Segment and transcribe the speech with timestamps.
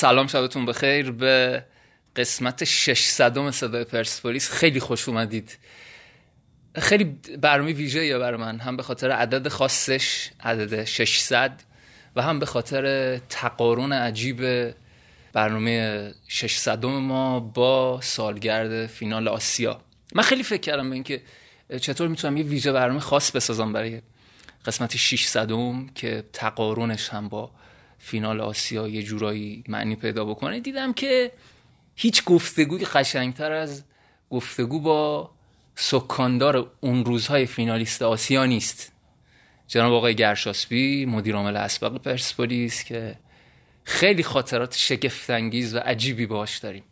[0.00, 1.10] سلام شبتون بخیر.
[1.10, 1.64] به
[2.16, 5.58] قسمت 600 صدای پرسپولیس خیلی خوش اومدید.
[6.78, 7.04] خیلی
[7.40, 8.58] برمی ویژه یا بر من.
[8.58, 11.62] هم به خاطر عدد خاصش عدد 600
[12.16, 14.72] و هم به خاطر تقارن عجیب
[15.32, 19.80] برنامه 600 ما با سالگرد فینال آسیا.
[20.14, 21.22] من خیلی فکر کردم به اینکه
[21.80, 24.02] چطور می‌تونم یه ویژه برنامه خاص بسازم برای
[24.66, 25.50] قسمت 600
[25.94, 27.50] که تقارنش هم با
[28.00, 30.60] فینال آسیا یه جورایی معنی پیدا بکنه.
[30.60, 31.32] دیدم که
[31.94, 33.82] هیچ گفتگوی قشنگتر از
[34.30, 35.30] گفتگو با
[35.74, 38.92] سکاندار اون روزهای فینالیست آسیا نیست.
[39.66, 43.16] جناب آقای گرشاسبی مدیر عامل اسبق پرسپولیس که
[43.84, 46.82] خیلی خاطرات شگفتانگیز و عجیبی باش داریم.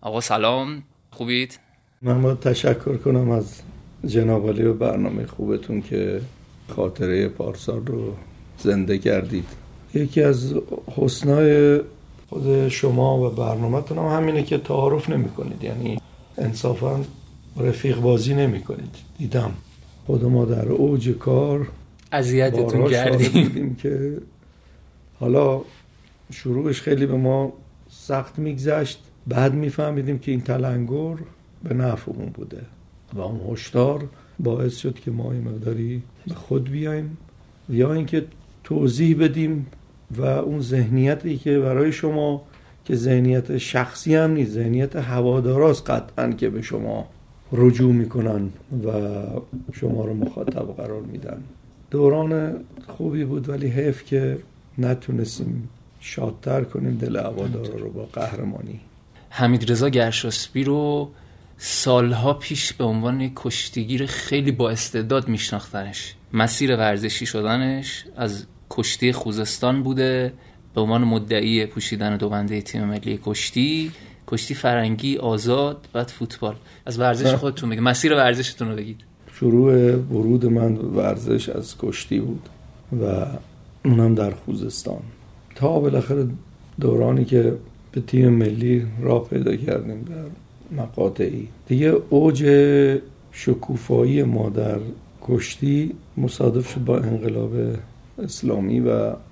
[0.00, 1.58] آقا سلام خوبید؟
[2.02, 3.60] من باید تشکر کنم از
[4.06, 6.20] جناب و برنامه خوبتون که
[6.68, 8.16] خاطره پارسال رو
[8.58, 9.63] زنده کردید.
[9.94, 10.54] یکی از
[10.96, 11.80] حسنای
[12.28, 16.00] خود شما و برنامهتون هم همینه که تعارف نمی کنید یعنی
[16.38, 17.00] انصافا
[17.56, 19.52] رفیق بازی نمی کنید دیدم
[20.06, 21.68] خود ما در اوج کار
[22.12, 23.74] اذیتتون کردیم.
[23.74, 24.16] که
[25.20, 25.60] حالا
[26.32, 27.52] شروعش خیلی به ما
[27.90, 28.98] سخت میگذشت.
[29.26, 31.16] بعد میفهمیدیم که این تلنگر
[31.64, 32.60] به نفعمون بوده
[33.14, 34.04] و اون هشدار
[34.38, 37.16] باعث شد که ما این مقداری به خود بیایم.
[37.68, 38.24] یا اینکه
[38.64, 39.66] توضیح بدیم
[40.10, 42.42] و اون ذهنیتی که برای شما
[42.84, 47.08] که ذهنیت شخصی هم نیست ذهنیت هواداراست قطعا که به شما
[47.52, 48.48] رجوع می‌کنن
[48.86, 48.90] و
[49.72, 51.42] شما رو مخاطب قرار میدن.
[51.90, 52.54] دوران
[52.86, 54.38] خوبی بود ولی حیف که
[54.78, 55.68] نتونستیم
[56.00, 58.80] شادتر کنیم دل هوادارا رو با قهرمانی.
[59.30, 61.10] حمید رضا گرشاسبی رو
[61.58, 66.14] سالها پیش به عنوان کشتیگیر خیلی با استعداد میشناختنش.
[66.32, 70.32] مسیر ورزشی شدنش از کشتی خوزستان بوده
[70.74, 73.92] به عنوان مدعی پوشیدن دوبنده تیم ملی کشتی
[74.26, 76.54] کشتی فرنگی آزاد بعد فوتبال.
[76.86, 77.82] از ورزش خودتون بگید.
[77.82, 79.00] مسیر ورزشتون رو بگید.
[79.32, 82.48] شروع ورود من ورزش از کشتی بود
[83.02, 83.26] و
[83.84, 85.02] اونم در خوزستان.
[85.54, 86.26] تا بالاخره
[86.80, 87.54] دورانی که
[87.92, 90.24] به تیم ملی راه پیدا کردیم در
[90.82, 92.44] مقاطعی دیگه اوج
[93.32, 94.78] شکوفایی ما در
[95.22, 97.52] کشتی مصادف شد با انقلاب
[98.18, 98.90] اسلامی و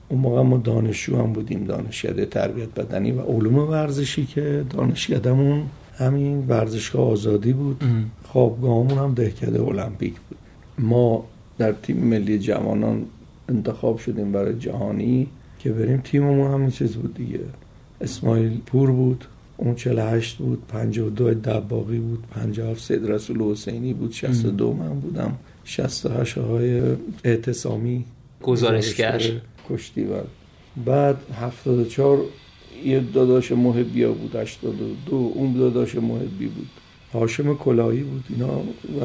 [0.09, 5.63] اون موقع ما دانشجو هم بودیم دانشکده تربیت بدنی و علوم ورزشی که دانشکدهمون
[5.99, 7.85] همین ورزشگاه آزادی بود.
[8.25, 10.39] خوابگاهمون هم دهکده المپیک بود.
[10.79, 11.25] ما
[11.59, 13.05] در تیم ملی جوانان
[13.49, 15.27] انتخاب شدیم برای جهانی
[15.59, 17.41] که بریم تیممون همین چیز بود دیگه.
[18.01, 19.25] اسماعیل پور بود
[19.57, 26.39] اون 48 بود 52 دباقی بود 57 سید رسول حسینی بود 62 من بودم 68
[26.39, 26.83] های
[27.25, 28.05] اعتصامی
[28.43, 29.23] گزارشگر
[29.71, 30.15] کشتی و
[30.87, 32.19] بعد 74
[32.85, 36.69] یه داداش محبیا بود 82 اون داداش محبی بود.
[37.15, 38.25] هاشم کلاهی بود.
[38.29, 38.49] اینا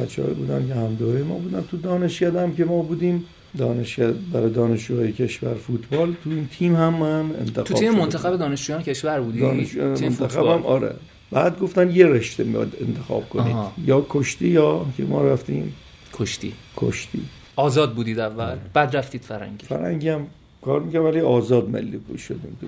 [0.01, 1.61] بچه های بودن که همدوره ما بودن.
[1.71, 3.25] تو دانشگاه هم که ما بودیم
[3.57, 8.83] دانشگاه برای دانشجوهای کشور فوتبال تو این تیم هم من انتخاب تو تیم منتخب دانشجویان
[8.83, 10.95] کشور بودی؟ دانشجویان تیم منتخبم آره.
[11.31, 13.47] بعد گفتن یه رشته میاد انتخاب کنید.
[13.47, 13.73] آها.
[13.85, 15.73] یا کشتی یا که ما رفتیم
[16.13, 16.53] کشتی.
[16.77, 17.21] کشتی.
[17.57, 18.55] آزاد بودید اول.
[18.73, 19.65] بعد رفتید فرنگی.
[19.65, 20.27] فرنگی هم
[20.61, 22.67] کار می‌کنم ولی آزاد ملی بود شدیم تو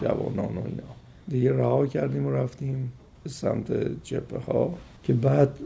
[0.00, 0.82] جوانان و اینا.
[1.28, 2.92] دیگه رها کردیم و رفتیم
[3.24, 3.72] به سمت
[4.04, 5.58] جبه ها که بعد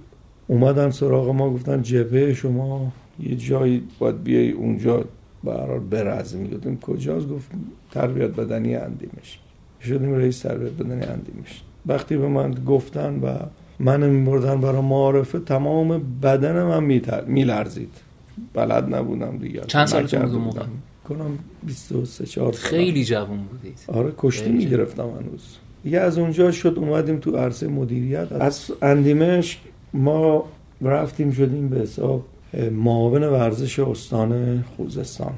[0.47, 5.05] اومدن سراغ ما گفتن جبه شما یه جایی باید بیای اونجا
[5.45, 7.51] برحال برزمی گفتیم کجاست؟ گفت
[7.91, 9.39] تربیت بدنی اندیمش.
[9.83, 11.63] شدیم رئیس تربیت بدنی اندیمش.
[11.87, 13.37] وقتی به من گفتن و
[13.79, 18.08] من میبردن برای معارفه تمام بدن من میلرزید.
[18.55, 19.61] بلد نبودم دیگه.
[19.67, 20.63] چند سال بود موقع؟
[21.09, 25.57] کنم 23 4 خیلی جوان بودید آره کشتی می‌گرفتم هنوز.
[25.85, 28.33] دیگه از اونجا شد اومدیم تو عرصه مدیریت.
[28.33, 29.59] از اندیمش
[29.93, 30.45] ما
[30.83, 32.25] رفتیم شدیم به حساب
[32.73, 35.33] معاون ورزش استان خوزستان.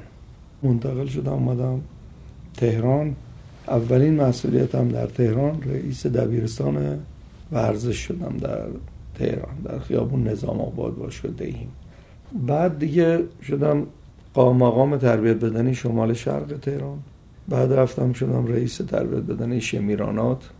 [0.63, 1.81] منتقل شدم اومدم
[2.57, 3.17] تهران.
[3.69, 6.99] اولین مسئولیتم در تهران رئیس دبیرستان
[7.53, 8.67] ورزش شدم در
[9.19, 11.69] تهران در خیابون نظام آباد باشگاه دهیم.
[12.33, 13.87] بعد دیگه شدم
[14.35, 16.99] قام مقام تربیت بدنی شمال شرق تهران.
[17.49, 20.51] بعد رفتم شدم رئیس تربیت بدنی شمیرانات.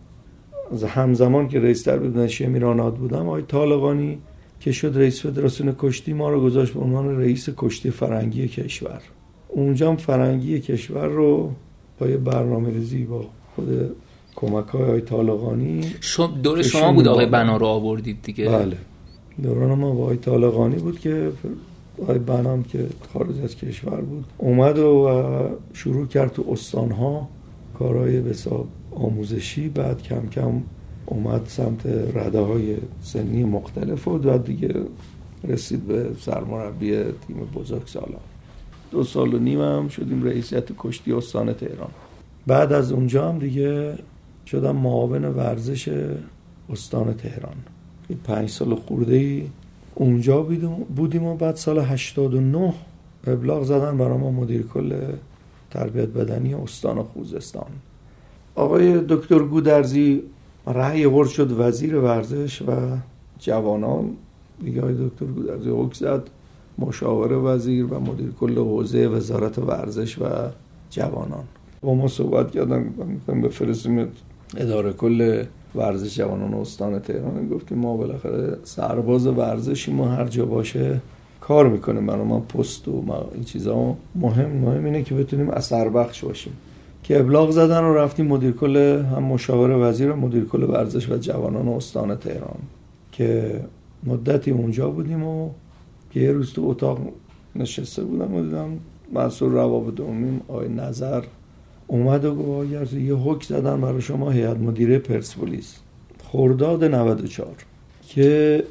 [0.71, 4.17] از همزمان که رئیس تربیت بدنی شمیرانات بودم آقای طالقانی
[4.59, 9.01] که شد رئیس فدراسیون کشتی ما رو گذاشت به عنوان رئیس کشتی فرنگی کشور.
[9.47, 11.51] اونجا فرنگی کشور رو
[11.99, 13.25] با یه برنامه ریزی با
[13.55, 13.95] خود
[14.35, 15.81] کمک های آقای طالقانی
[16.43, 18.49] دور شما بود آقای بنا رو آوردید دیگه.
[18.49, 18.77] بله.
[19.43, 21.31] دوران ما با آقای طالقانی بود که
[22.01, 25.09] آقای بنام که خارج از کشور بود اومد و
[25.73, 27.29] شروع کرد تو استانها
[27.79, 28.35] کارهای به
[28.91, 30.61] آموزشی بعد کم کم
[31.05, 31.85] اومد سمت
[32.15, 34.73] رده های سنی مختلف و بعد دیگه
[35.43, 36.91] رسید به سرمربی
[37.27, 38.21] تیم بزرگ سالان
[38.91, 41.89] دو سال و نیم هم شدیم رئیسیت کشتی استان تهران.
[42.47, 43.97] بعد از اونجا هم دیگه
[44.45, 45.89] شدم معاون ورزش
[46.69, 47.55] استان تهران.
[48.23, 49.43] پنج سال خورده ای.
[49.95, 50.41] اونجا
[50.95, 52.73] بودیم و بعد سال 89
[53.27, 54.93] ابلاغ زدن برای ما مدیر کل
[55.71, 57.71] تربیت بدنی استان خوزستان.
[58.55, 60.21] آقای دکتر گودرزی
[60.67, 62.71] رأی ورد شد وزیر ورزش و
[63.39, 64.09] جوانان.
[64.63, 66.23] دیگه آقای دکتر گودرزی حکم زد.
[66.77, 70.25] مشاور وزیر و مدیر کل حوزه وزارت ورزش و
[70.89, 71.43] جوانان.
[71.81, 72.93] با ما صحبت کردن
[73.27, 74.07] به بفرستیم
[74.57, 75.43] اداره کل
[75.75, 80.99] ورزش جوانان استان تهران گفتیم ما بالاخره سرباز ورزشی ما هر جا باشه
[81.41, 82.05] کار می‌کنیم.
[82.05, 86.53] برای ما پست و ما این چیزا مهم مهم اینه که بتونیم اثر بخش باشیم.
[87.03, 88.77] که ابلاغ زدن و رفتیم مدیر کل
[89.15, 92.59] هم مشاور وزیر و مدیر کل ورزش و جوانان استان تهران.
[93.11, 93.61] که
[94.03, 95.49] مدتی اونجا بودیم و
[96.15, 96.99] یه روز تو اتاق
[97.55, 98.69] نشسته بودم و دیدم
[99.13, 101.23] مسئول روابط عمومی آقای نظر
[101.91, 105.75] اومد و گفت یه حکم زدن برای شما هیئت مدیره پرسپولیس.
[106.31, 107.47] خرداد 94
[108.07, 108.63] که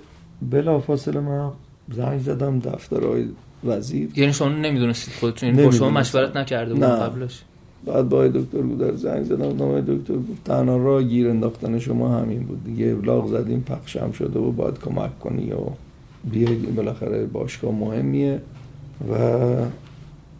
[0.50, 1.50] بلافاصله من
[1.92, 3.24] زنگ زدم دفتر های
[3.64, 4.10] وزیر.
[4.16, 7.42] یعنی شما نمی‌دونستید خودتون یعنی با شما مشورت نکرده بود قبلش؟
[7.86, 12.42] بعد با دکتر گودر زنگ زدم نام دکتر گفت تنها راه گیر انداختن شما همین
[12.42, 12.64] بود.
[12.64, 15.58] دیگه ابلاغ زدیم پخشم شده و باید کمک کنی و
[16.30, 18.40] بیای بالاخره باشگاه مهمیه
[19.10, 19.38] و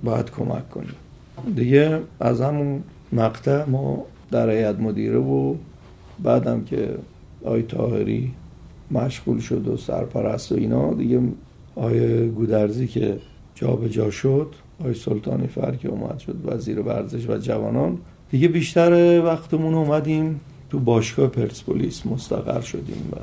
[0.04, 0.86] باید کمک کنی.
[1.56, 2.82] دیگه از همون
[3.12, 5.54] مقطع ما در هیئت مدیره و
[6.22, 6.98] بعدم که
[7.44, 8.32] آی تاهری
[8.90, 11.20] مشغول شد و سرپرست و اینا دیگه
[11.76, 13.16] آی گودرزی که
[13.54, 14.54] جا به جا شد
[14.84, 17.98] آی سلطانی فر که اومد شد وزیر ورزش و جوانان
[18.30, 20.40] دیگه بیشتر وقتمون اومدیم
[20.70, 23.16] تو باشگاه پرسپولیس مستقر شدیم و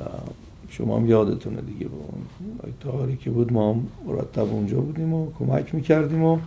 [0.68, 5.74] شما هم یادتونه دیگه با تاهری که بود ما هم مرتب اونجا بودیم و کمک
[5.74, 6.38] می‌کردیم و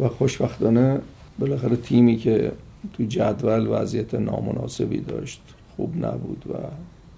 [0.00, 1.00] و خوشبختانه
[1.38, 2.52] بالاخره تیمی که
[2.92, 5.40] تو جدول وضعیت نامناسبی داشت
[5.76, 6.54] خوب نبود و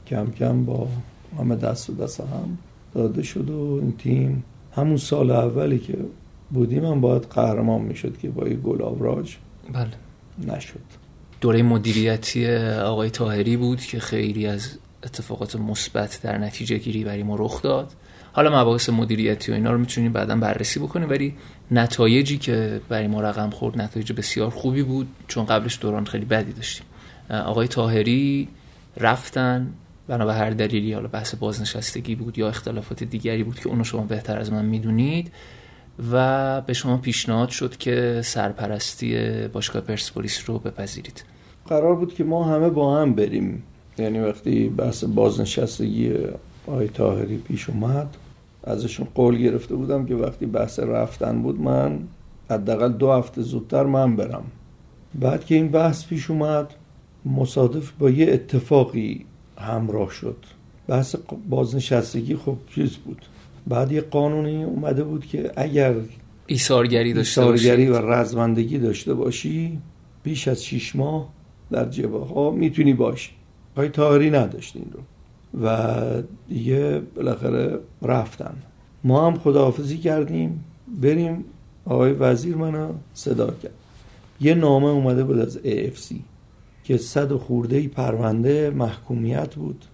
[0.06, 0.88] کم کم با
[1.38, 2.59] همه دست و دست هم
[2.94, 5.99] داده شد و این تیم همون سال اولی که
[6.50, 9.37] بودیم هم باید قهرمان می‌شد که با یه گل آوراج
[9.73, 10.55] بله.
[10.56, 10.81] نشد.
[11.41, 14.69] دوره مدیریتی آقای تاهری بود که خیلی از
[15.05, 17.93] اتفاقات مثبت در نتیجه گیری برای ما رخ داد.
[18.32, 21.35] حالا مباحث مدیریتی و اینا رو می‌تونیم بعدا بررسی بکنیم ولی
[21.71, 26.53] نتایجی که برای ما رقم خورد نتایج بسیار خوبی بود چون قبلش دوران خیلی بدی
[26.53, 26.87] داشتیم.
[27.31, 28.49] آقای تاهری
[28.97, 29.73] رفتن
[30.09, 34.03] بنا به هر دلیلی حالا بحث بازنشستگی بود یا اختلافات دیگری بود که اونو شما
[34.03, 35.32] بهتر از من می‌دونید.
[36.12, 39.19] و به شما پیشنهاد شد که سرپرستی
[39.53, 41.25] باشگاه پرسپولیس رو بپذیرید.
[41.69, 43.62] قرار بود که ما همه با هم بریم.
[43.99, 46.12] یعنی وقتی بحث بازنشستگی
[46.67, 48.17] آقای تاهری پیش اومد
[48.64, 51.98] ازشون قول گرفته بودم که وقتی بحث رفتن بود من
[52.50, 54.44] حداقل دو هفته زودتر من برم.
[55.14, 56.74] بعد که این بحث پیش اومد
[57.24, 59.24] مصادف با یه اتفاقی
[59.58, 60.36] همراه شد.
[60.88, 61.16] بحث
[61.48, 63.26] بازنشستگی خب چیز بود.
[63.66, 65.94] بعد یه قانونی اومده بود که اگر
[66.46, 69.78] ایثارگری داشته ایثارگری و رزمندگی داشته باشی
[70.22, 71.28] بیش از شیش ماه
[71.70, 73.30] در جبه ها می‌تونی باشی
[73.76, 75.00] های تاهری نداشت این رو.
[75.62, 75.86] و
[76.48, 78.54] دیگه بالاخره رفتن.
[79.04, 80.64] ما هم خداحافظی کردیم.
[81.02, 81.44] بریم.
[81.84, 83.74] آقای وزیر منو صدا کرد.
[84.40, 86.14] یه نامه اومده بود از AFC
[86.84, 89.84] که صد خورده پرونده محکومیت بود.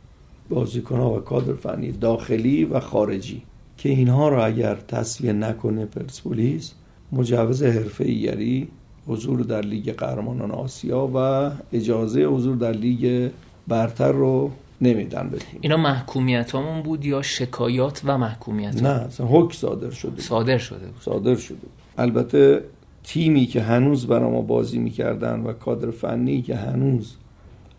[0.48, 3.42] بازیکن و کادر فنی داخلی و خارجی.
[3.76, 6.72] که اینها رو اگر تصویه نکنه پرسپولیس
[7.12, 8.68] مجوز حرفه ایگری
[9.06, 13.30] حضور در لیگ قهرمانان آسیا و اجازه حضور در لیگ
[13.68, 19.52] برتر رو نمیدن به اینا محکومیت همون بود یا شکایات و محکومیت نه اصلا حکم
[19.52, 21.02] صادر شده صادر شده بود.
[21.02, 21.58] صادر شده
[21.98, 22.64] البته
[23.04, 27.14] تیمی که هنوز برای ما بازی می‌کردن و کادر فنی که هنوز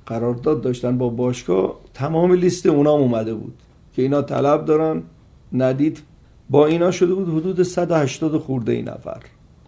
[0.05, 3.53] قرارداد داشتن با باشگاه تمام لیست اونام اومده بود
[3.95, 5.03] که اینا طلب دارن.
[5.53, 6.01] ندید
[6.49, 9.21] با اینا شده بود حدود 180 خورده ای نفر.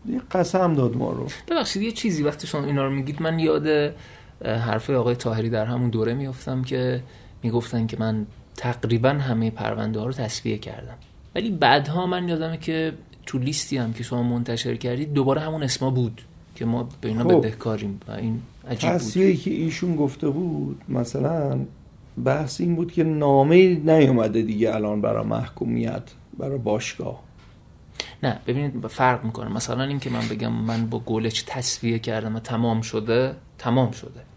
[0.10, 1.28] یه قسم داد ما رو.
[1.50, 3.94] ببخشید یه چیزی وقتی شما اینا رو میگید من یاد
[4.46, 7.04] حرف آقای تاهری در همون دوره میافتم که
[7.44, 10.96] می‌گفتن که من تقریبا همه پرونده ها رو تصفیه کردم.
[11.36, 12.94] ولی بعدها من یادمه که
[13.26, 16.22] تو لیستی هم که شما منتشر کردید دوباره همون اسما بود
[16.56, 17.38] که ما به اینا خب.
[17.38, 19.40] بدهکاریم و این عجیب بود.
[19.42, 21.60] که ایشون گفته بود مثلا
[22.26, 26.04] بحث این بود که نامه نیومده دیگه الان برای محکومیت
[26.38, 27.20] برای باشگاه.
[28.24, 29.50] نه ببینید فرق می‌کنه.
[29.50, 34.29] مثلا این که من بگم من با گلچ تصفیه کردم و تمام شده تمام شده.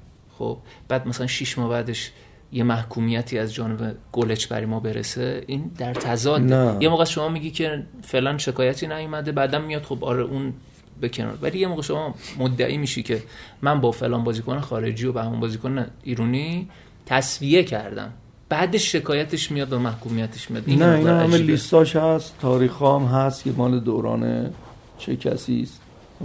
[0.42, 0.58] خب
[0.88, 2.12] بعد مثلا شیش ماه بعدش
[2.52, 6.50] یه محکومیتی از جانب گلچ برای ما برسه این در تضاد.
[6.82, 10.52] یه موقع شما میگی که فلان شکایتی نیومده بعدا میاد خب آره اون
[11.00, 11.38] به کنار.
[11.42, 13.22] ولی یه موقع شما مدعی میشی که
[13.62, 16.68] من با فلان بازیکن خارجی و به همون بازیکن ایرانی
[17.06, 18.12] تصویه کردم.
[18.48, 20.64] بعدش شکایتش میاد و محکومیتش میاد.
[20.66, 21.38] این نه مقدار همه.
[21.38, 22.34] لیستاش هست.
[22.40, 24.50] تاریخ هم هست که مال دوران
[24.98, 25.80] چه کسی است.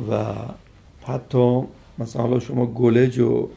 [0.10, 0.36] و
[1.08, 1.62] حتی
[2.00, 3.50] مثلا حالا شما گلج رو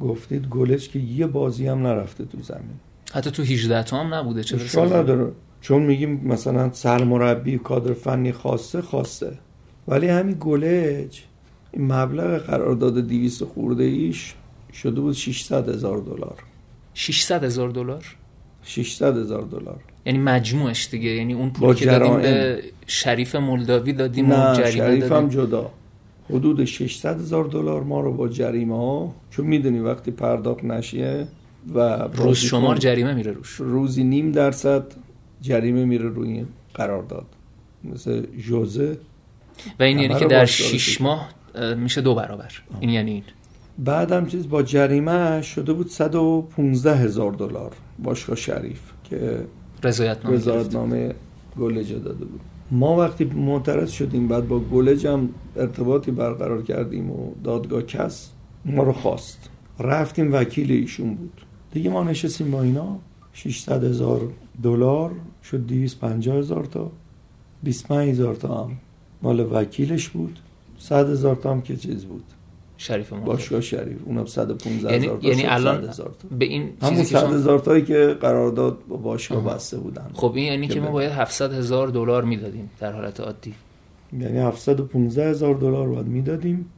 [0.00, 2.80] گفتید گلج که یه بازی هم نرفته تو زمین.
[3.12, 8.82] حتی تو 18 تا هم نبوده برسه نداره چون میگیم مثلا سرمربی کادر فنی خواسته
[8.82, 9.38] خواسته
[9.88, 11.22] ولی همین گلج
[11.72, 14.34] این مبلغ قرارداد 200 خورده ایش
[14.72, 16.38] شده بود 600 هزار دلار.
[16.94, 18.16] 600 هزار دلار؟
[18.62, 19.80] 600 هزار دلار.
[20.06, 22.16] یعنی مجموعش دیگه یعنی اون پولی که دادیم.
[22.16, 25.70] به شریف مولداوی دادیم و نه جریمه شریف هم جدا.
[26.30, 31.26] حدود 600 هزار دلار ما رو با جریمه ها چون می‌دونی وقتی پرداخت نشه
[31.74, 31.78] و
[32.14, 33.54] روز شمار جریمه میره روش.
[33.54, 34.84] روزی نیم درصد
[35.40, 37.26] جریمه میره روی این قرارداد.
[37.84, 38.98] مثل جوزه
[39.80, 41.10] و این یعنی که در باز 6 داره.
[41.10, 42.52] ماه اه، میشه دو برابر.
[42.80, 43.22] این یعنی این.
[43.78, 47.72] بعدم چیز با جریمه شده بود 115 هزار دلار.
[47.98, 49.44] باشگاه شریف که
[49.82, 50.26] رضایت
[50.72, 51.14] نامه
[51.60, 52.40] گلج داده بود.
[52.70, 58.30] ما وقتی معترض شدیم بعد با گلج هم ارتباطی برقرار کردیم و دادگاه کس
[58.64, 59.50] ما رو خواست.
[59.78, 61.40] رفتیم وکیل ایشون بود.
[61.72, 62.98] دیگه ما نشستیم با اینا.
[63.32, 64.28] 600 هزار
[64.62, 65.10] دلار
[65.42, 66.90] شد 250 هزار تا.
[67.62, 68.70] 25 هزار تا هم
[69.22, 70.38] مال وکیلش بود.
[70.78, 72.24] 100 هزار تا هم که چیز بود.
[72.84, 73.96] شریف ما باشگاه شریف.
[74.04, 76.36] اونم 115 یعنی هزار یعنی الان 100 هزار تا.
[76.38, 79.44] به این همون چیزی که 100 شما- هزار تایی که قرارداد با باشگاه.
[79.54, 80.06] بسته بودن.
[80.14, 83.54] خب این یعنی که که ما باید 700 هزار دلار می‌دادیم در حالت عادی.
[84.12, 86.70] یعنی 715 هزار دلار باید می‌دادیم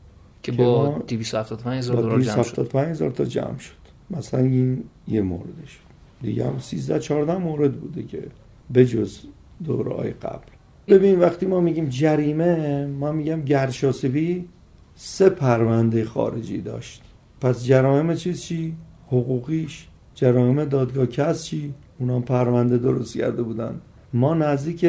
[0.42, 2.54] که با ما 275 هزار دلار جمع شد.
[2.54, 3.72] 275 هزار تا جمع شد.
[4.10, 5.78] مثلا این یه موردش
[6.22, 8.22] دیگه هم 13 14 مورد بوده که
[8.74, 9.18] بجز
[9.64, 10.46] دورهای قبل.
[10.88, 14.44] ببین وقتی ما میگیم جریمه ما میگم گرشاسبی
[14.96, 17.02] سه پرونده خارجی داشت.
[17.40, 18.74] پس جرائم چیز چی؟
[19.06, 19.86] حقوقیش.
[20.14, 23.80] جرائم دادگاه کس چی؟ اونا پرونده درست کرده بودن.
[24.12, 24.86] ما نزدیک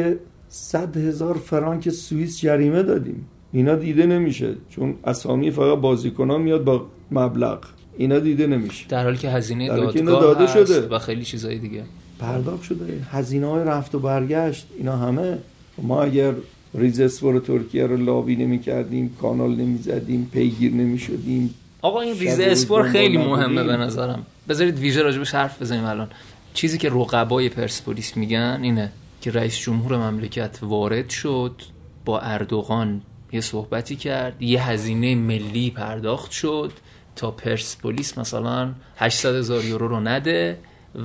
[0.48, 3.26] 100 هزار فرانک سوئیس جریمه دادیم.
[3.52, 7.58] اینا دیده نمیشه چون اسامی فقط بازیکنان میاد با مبلغ.
[7.96, 8.86] اینا دیده نمیشه.
[8.88, 10.88] در حالی که هزینه دادگاه داده هست شده.
[10.88, 11.84] و خیلی چیزای دیگه.
[12.18, 13.00] پرداخت شده.
[13.10, 15.38] هزینه های رفت و برگشت اینا همه.
[15.82, 16.32] ما اگر
[16.74, 22.20] ریز اسپور ترکیه رو لابی نمی کردیم کانال نمی زدیم پیگیر نمی شدیم آقا این
[22.20, 23.18] روز اسپور خیلی.
[23.18, 24.26] مهمه به نظرم.
[24.48, 26.08] بذارید ویژه راجبش حرف بزنیم الان.
[26.54, 31.62] چیزی که رقبای پرسپولیس میگن اینه که رئیس جمهور مملکت وارد شد
[32.04, 36.72] با اردوغان یه صحبتی کرد یه هزینه ملی پرداخت شد
[37.16, 40.58] تا پرسپولیس مثلا 800 هزار یورو رو نده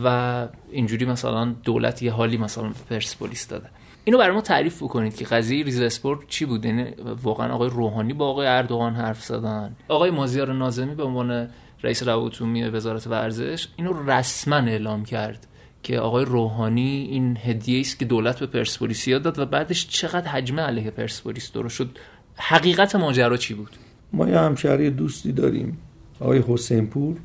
[0.04, 3.70] و اینجوری مثلا دولت یه حالی مثلا پرسپولیس داده.
[4.06, 6.86] اینو برای ما تعریف بکنید که قضیه ریز اسپورت چی بود؟ یعنی
[7.24, 9.76] واقعا آقای روحانی با آقای اردوغان حرف زدن.
[9.88, 11.48] آقای مازیار نازمی به عنوان
[11.84, 15.48] رئیس روابط عمومی وزارت ورزش اینو رسما اعلام کرد
[15.84, 20.62] که آقای روحانی این هدیه است که دولت به پرسپولیسیا داد و بعدش چقدر حجمه
[20.62, 21.98] علیه پرسپولیس درست شد.
[22.36, 23.70] حقیقت ماجرا چی بود؟
[24.14, 25.78] ما یه همشهری دوستی داریم
[26.20, 27.18] آقای حسین پور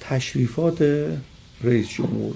[0.00, 0.82] تشریفات
[1.64, 2.34] رئیس جمهور.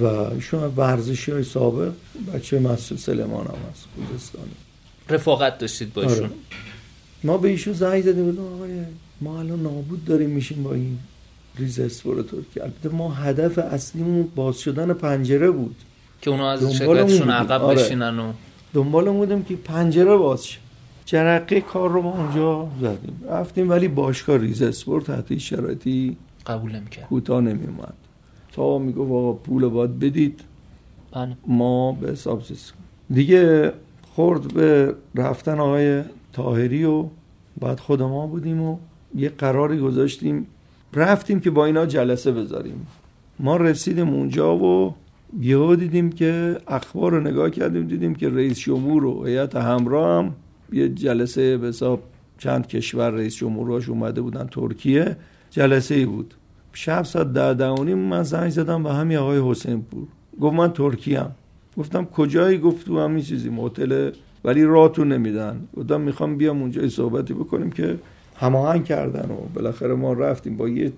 [0.00, 1.92] و ایشون ورزشی های سابق.
[2.34, 4.50] بچه مسجد سلیمان هم هست خوزستانی.
[5.08, 6.30] رفاقت داشتید با ایشون؟ آره.
[7.24, 8.70] ما به ایشون زنگ زدیم بودیم آقای
[9.20, 10.98] ما الان نابود داریم میشیم با این
[11.58, 15.76] ریز اسپور ترکیه البته ما هدف اصلیمون باز شدن پنجره بود.
[16.20, 17.62] که اونا از شکایتشون اون عقب.
[17.62, 17.82] آره.
[17.82, 18.32] بشینن و
[18.74, 20.58] دنبال بودیم که پنجره باز شه.
[21.06, 23.20] جرقه کار رو ما اونجا زدیم.
[23.30, 27.94] رفتیم ولی باشگاه ریز اسپور تحت شرایطی قبول نمی‌کرد کوتاه نمیومد
[28.54, 30.40] تا میگو آقا پول باید بدید.
[31.12, 31.36] بله.
[31.46, 32.42] ما به حساب.
[33.10, 33.72] دیگه
[34.14, 37.06] خورد به رفتن آقای تاهری و
[37.60, 38.76] بعد خود ما بودیم و
[39.14, 40.46] یه قراری گذاشتیم.
[40.94, 42.86] رفتیم که با اینا جلسه بذاریم.
[43.38, 44.94] ما رسیدیم اونجا و
[45.40, 50.34] یهو دیدیم که اخبار رو نگاه کردیم دیدیم که رئیس جمهور و هیئت همراه هم
[50.72, 52.02] یه جلسه به حساب
[52.38, 55.16] چند کشور رئیس جمهوراش اومده بودن ترکیه.
[55.50, 56.34] جلسه ای بود.
[56.74, 60.06] شب ساعت و نیم من زنگ زدم به همین آقای حسین پور.
[60.40, 61.30] گفت من ترکیه هم
[61.78, 64.10] گفتم کجایی؟ گفت تو همین چیزی هتل
[64.44, 65.60] ولی راه تو نمیدن.
[65.76, 67.98] گفتم می‌خوام بیام اونجا صحبتی بکنیم که
[68.36, 70.92] هماهنگ کردن و بالاخره ما رفتیم با یه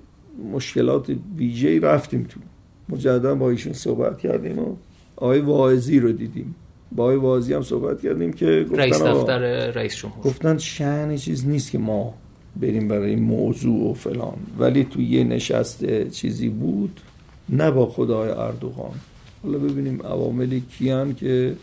[0.53, 2.41] مشکلات ویژه‌ای رفتیم تو.
[2.89, 4.75] مجددا با ایشون صحبت کردیم و
[5.17, 6.55] آقای واعظی رو دیدیم.
[6.93, 10.25] با آقای واعظی هم صحبت کردیم که رئیس گفتن آقا- دفتر رئیس جمهور.
[10.25, 12.15] گفتن شأن چیز نیست که ما
[12.61, 14.37] بریم برای موضوع و فلان.
[14.59, 17.01] ولی تو یه نشست چیزی بود
[17.49, 18.95] نه با خدای اردوغان.
[19.43, 21.55] حالا ببینیم عواملی کیان که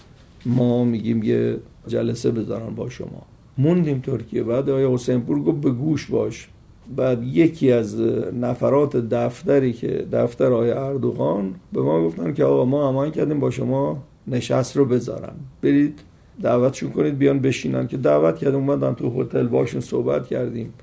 [0.45, 1.57] ما میگیم یه
[1.88, 3.21] جلسه بذارن با شما.
[3.57, 4.43] موندیم ترکیه.
[4.43, 6.47] بعد آیا حسین پور گفت به گوش باش.
[6.95, 8.01] بعد یکی از
[8.41, 13.51] نفرات دفتری که دفتر آقای اردوغان به ما گفتن که آقا ما امان کردیم با
[13.51, 15.33] شما نشست رو بذارن.
[15.62, 16.00] برید
[16.41, 17.88] دعوتشون کنید بیان بشینن.
[17.88, 20.73] که دعوت کردیم اومدن تو هتل باشون صحبت کردیم.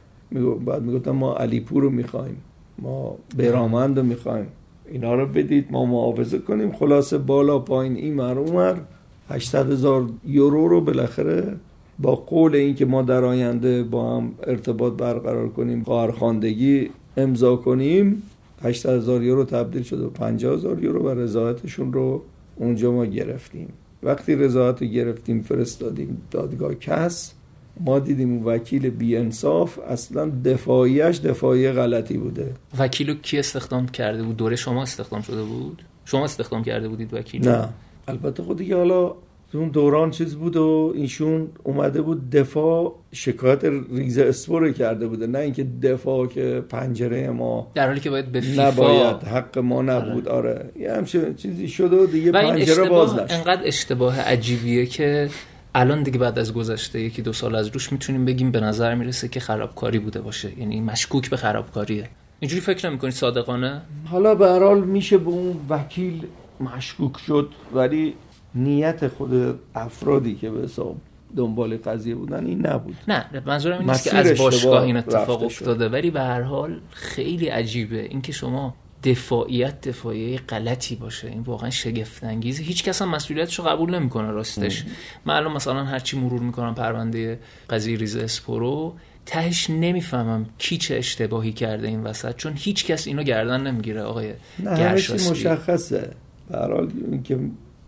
[0.67, 2.37] بعد می‌گفتن ما علیپور رو می‌خوایم.
[2.79, 4.47] ما بیرامند رو می‌خوایم.
[4.91, 6.73] اینا رو بدید ما معاوضه کنیم.
[6.73, 8.81] خلاصه بالا پایین این مر اونور
[9.29, 11.57] 800 هزار یورو رو بالاخره
[11.99, 18.23] با قول اینکه ما در آینده با هم ارتباط برقرار کنیم خواهرخواندگی امضا کنیم
[18.63, 22.23] 800 هزار یورو تبدیل شده به 50 هزار یورو و رضایتشون رو
[22.57, 23.69] اونجا ما گرفتیم.
[24.03, 27.35] وقتی رضایت رو گرفتیم فرستادیم دادگاه کس.
[27.81, 32.53] ما دیدیم وکیل بی انصاف اصلا دفاعیش دفاعی غلطی بوده.
[32.79, 37.49] وکیلو کی استخدام کرده بود؟ دوره شما استخدام شده بود؟ شما استخدام کرده بودید وکیل
[37.49, 37.69] نه.
[38.09, 39.15] البته خود دیگه حالا
[39.55, 45.39] اون دوران چیز بود و ایشون اومده بود دفاع شکایت ریز اسپور کرده بوده نه
[45.39, 47.71] اینکه دفاع که پنجره ما.
[47.75, 50.29] در حالی که باید به فیفا نباید حق ما نبود.
[50.29, 50.71] آره, آره.
[50.79, 55.29] یه همچه چیزی شده و دیگه و پنجره باز نشد انقدر اشتباه عجیبیه که
[55.75, 59.29] الان دیگه بعد از گذشته یکی دو سال از روش می‌تونیم بگیم به نظر می‌رسه
[59.29, 60.59] که خرابکاری بوده باشه.
[60.59, 62.09] یعنی مشکوک به خرابکاریه.
[62.41, 66.27] اینجوری فکر نمی‌کنید صادقانه؟ حالا به هر حال میشه به اون وکیل
[66.61, 68.15] مشکوک شد ولی
[68.55, 70.97] نیت خود افرادی که به حساب
[71.37, 72.97] دنبال قضیه بودن این نبود.
[73.09, 77.49] نه منظورم این نیست که از باشگاه این اتفاق افتاده ولی به هر حال خیلی
[77.49, 78.03] عجیبه.
[78.03, 81.29] اینکه شما دفاعیت دفاعی غلطی باشه.
[81.29, 84.85] این واقعا شگفت انگیزه هیچ کس هم مسئولیتش رو قبول نمی‌کنه راستش.
[85.25, 87.39] من الان مثلا هرچی مرور می‌کنم پرونده
[87.71, 88.95] قضیه ریز اسپورو.
[89.27, 94.03] تهش نمی‌فهمم کی چه اشتباهی کرده این وسط چون هیچ کس اینو گردن نمی‌گیره.
[94.03, 96.11] آقای نه مشخصه.
[96.51, 97.39] به حال اینکه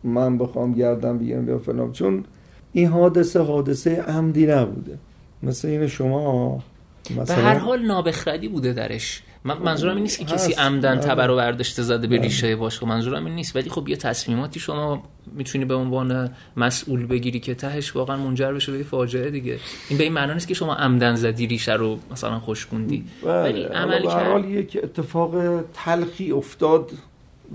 [0.05, 1.93] من بخوام گردم بگیرم یا فلان.
[1.93, 2.25] چون
[2.73, 4.99] این حادثه حادثه عمدی نبوده.
[5.43, 6.63] مثل این شما
[7.11, 9.23] مثلا به هر حال نابخردی بوده درش.
[9.45, 11.01] من منظورم این نیست که کسی عمدن آره.
[11.01, 12.87] تبر و برداشته زده به ریشه باشه.
[12.87, 13.57] منظورم این نیست.
[13.57, 18.73] ولی خب یه تصمیماتی شما می‌تونی به عنوان مسئول بگیری که تهش واقعا منجر بشه
[18.73, 19.59] به فاجعه دیگه.
[19.89, 23.43] این به این معنی نیست که شما عمدن زدی ریشه رو مثلا خوشگوندی بله.
[23.43, 24.51] ولی عمل کرد.
[24.51, 25.35] یک اتفاق
[25.75, 26.91] تلخی افتاد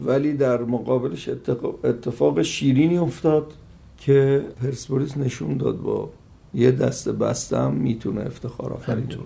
[0.05, 1.29] ولی در مقابلش
[1.83, 3.53] اتفاق شیرینی افتاد
[3.97, 6.09] که پرسپولیس نشون داد با
[6.57, 9.17] یه دست بستم می‌تونه افتخار آفرین کنه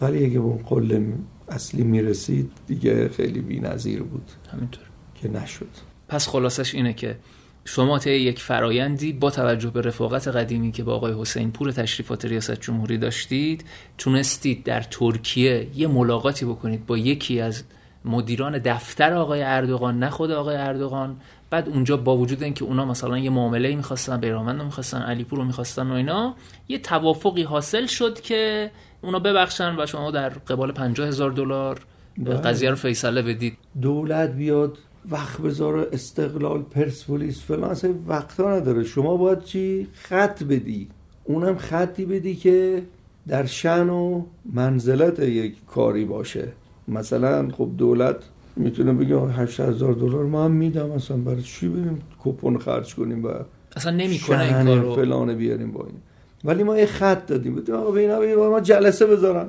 [0.00, 1.12] ولی اگه به اون قله
[1.48, 4.30] اصلی می‌رسید دیگه خیلی بی‌نظیر بود.
[4.52, 4.84] همینطور.
[5.14, 5.68] که نشد.
[6.08, 7.16] پس خلاصش اینه که
[7.64, 12.24] شما طی یک فرایندی با توجه به رفاقت قدیمی که با آقای حسین پور تشریفات
[12.24, 13.64] ریاست جمهوری داشتید
[13.98, 17.62] تونستید در ترکیه یه ملاقاتی بکنید با یکی از
[18.04, 21.16] مدیران دفتر آقای اردوغان نه خود آقای اردوغان
[21.54, 25.44] بعد اونجا با وجود اینکه اونا مثلا یه معامله می‌خواستن بیرامند رو می‌خواستن علیپور رو
[25.44, 26.34] می‌خواستن و اینا
[26.68, 28.70] یه توافقی حاصل شد که
[29.02, 31.80] اونا ببخشن و شما در قبال 50 هزار دلار
[32.18, 32.34] بله.
[32.34, 33.56] قضیه رو فیصله بدید.
[33.82, 34.78] دولت بیاد
[35.10, 38.84] وقت بذاره استقلال پرسپولیس فلان اصلا وقتا نداره.
[38.84, 40.88] شما باید چی؟ خط بدی.
[41.24, 42.82] اونم خطی بدی که
[43.28, 46.48] در شن و منزلت یک کاری باشه.
[46.88, 48.16] مثلا خب دولت
[48.56, 53.28] می‌تونه بگه 8000 دلار ما هم میدم اصلا برای چی بریم کوپن خرج کنیم و
[53.76, 54.94] اصلا نمی‌کنه این کارو.
[54.94, 55.96] فلان بیاریم با این.
[56.44, 57.54] ولی ما یه خط دادیم.
[57.54, 59.48] بودیم آقا بینا ما جلسه بذارن.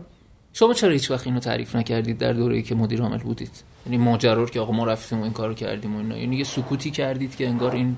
[0.53, 4.45] شما چرا هیچ وقت اینو تعریف نکردید در دوره‌ای که مدیر عامل بودید؟ یعنی ماجرا
[4.45, 6.17] که آقا ما رفتیم و این کارو کردیم و اینا.
[6.17, 7.95] یعنی یه سکوتی کردید که انگار این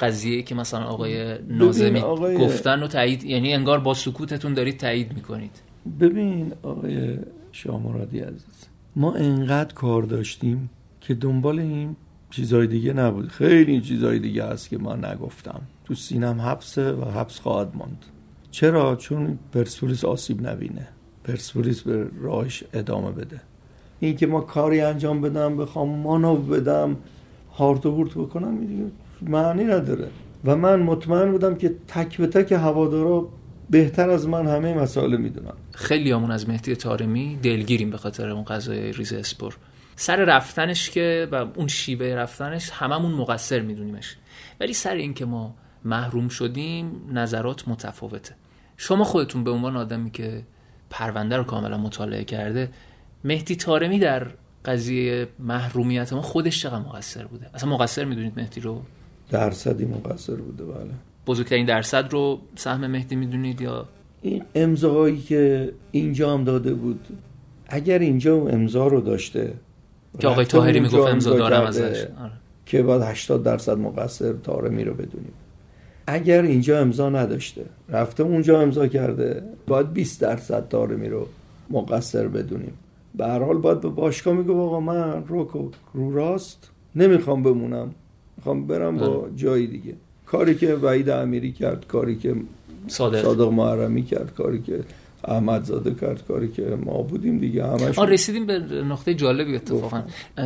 [0.00, 2.38] قضیه که مثلا آقای نازمی آقای...
[2.38, 5.50] گفتن و تایید یعنی انگار با سکوتتون دارید تایید می‌کنید.
[6.00, 7.18] ببین آقای
[7.52, 8.66] شامرادی عزیز
[8.96, 11.96] ما انقدر کار داشتیم که دنبال این
[12.30, 13.28] چیزای دیگه نبود.
[13.28, 15.60] خیلی چیزای دیگه هست که ما نگفتم.
[15.84, 18.04] تو سینم حبسه و حبس خواهد ماند.
[18.50, 20.88] چرا؟ چون پرسپولیس آسیب نبینه.
[21.24, 23.40] پرسپولیس به راهش ادامه بده.
[24.00, 26.96] این که ما کاری انجام بدم بخوام مانو بدم
[27.56, 28.58] هارت و بورت بکنم
[29.22, 30.08] معنی نداره.
[30.44, 33.28] و من مطمئن بودم که تک به تک هوادارا
[33.70, 35.52] بهتر از من همه مسائل می‌دونن.
[35.76, 39.56] خیلی همون از مهدی تارمی دلگیریم به خاطر اون قضای ریز اسپور.
[39.96, 44.16] سر رفتنش که و اون شیوه رفتنش هممون مقصر میدونیمش.
[44.60, 48.34] ولی سر این که ما محروم شدیم نظرات متفاوته.
[48.76, 50.42] شما خودتون به عنوان آدمی که
[50.90, 52.70] پرونده رو کاملا مطالعه کرده
[53.24, 54.26] مهدی تارمی در
[54.64, 58.82] قضیه محرومیت ما خودش چقدر مقصر بوده؟ اصلا مقصر می‌دونید مهدی رو؟
[59.30, 60.90] درصدی مقصر بوده بله.
[61.26, 63.88] بزرگترین درصد رو سهم مهدی می‌دونید یا
[64.22, 67.00] این امضاهایی که اینجا هم داده بود
[67.68, 69.52] اگر اینجا امضا رو داشته
[70.18, 72.06] که آقای تاهری می‌گفت امضا دارم ازش.
[72.20, 72.32] آره.
[72.66, 75.32] که باید 80 درصد مقصر تارمی رو بدونیم.
[76.06, 81.26] اگر اینجا امضا نداشته رفته اونجا امضا کرده باید 20 درصد تارمی رو
[81.70, 82.72] مقصر بدونیم.
[83.14, 87.94] به هر حال باید به باشگاه میگه آقا من رو رو راست نمی‌خوام بمونم
[88.36, 89.94] می‌خوام برم با جای دیگه.
[90.26, 92.34] کاری که وحید امیری کرد کاری که
[92.88, 93.22] صادق.
[93.22, 94.80] صادق محرمی کرد کاری که
[95.24, 100.02] احمد زاده کرد کاری که ما بودیم دیگه همش آن رسیدیم به نقطه جالبی اتفاقا.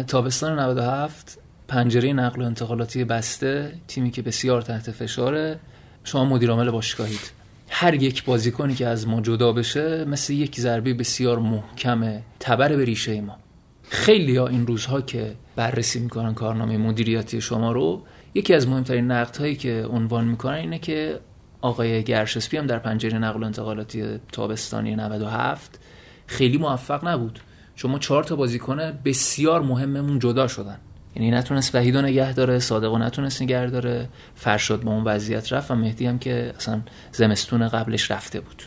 [0.06, 5.58] تابستان 97 پنجره نقل و انتقالاتی بسته تیمی که بسیار تحت فشاره.
[6.04, 7.32] شما مدیر عامل باشگاهید.
[7.68, 12.84] هر یک بازیکنی که از ما جدا بشه مثل یک ضربه بسیار محکم تبر به
[12.84, 13.36] ریشه ما.
[13.82, 18.02] خیلی ها این روزها که بررسی می‌کنن کارنامه مدیریتی شما رو
[18.34, 21.18] یکی از مهمترین نقد هایی که عنوان می‌کنن اینه که
[21.60, 25.80] آقای گرشسپی هم در پنجره نقل و انتقالاتی تابستانی 97
[26.26, 27.40] خیلی موفق نبود.
[27.76, 30.78] شما چهار تا بازیکن بسیار مهممون جدا شدن.
[31.16, 35.74] یعنی نتونست وحید نگه داره صادق نتونست نگه داره فرشاد با اون وضعیت رفت و
[35.74, 36.80] مهدی هم که اصلا
[37.12, 38.62] زمستون قبلش رفته بود.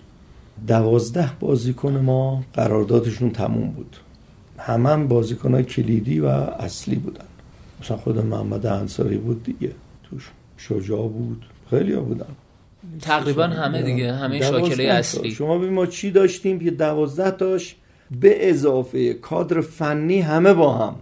[0.67, 3.97] دوازده بازیکن ما قراردادشون تموم بود.
[4.58, 7.25] همه هم بازیکن کلیدی و اصلی بودن.
[7.82, 9.71] مثلا خود محمد انصاری بود دیگه.
[10.03, 11.45] توش شجاع بود.
[11.69, 12.36] خیلی بودن.
[13.01, 15.32] تقریبا همه دیگه همه شاکله اصلی.
[15.32, 17.75] شما ببین ما چی داشتیم؟ که دوازده تاش.
[18.21, 20.95] به اضافه کادر فنی همه با هم.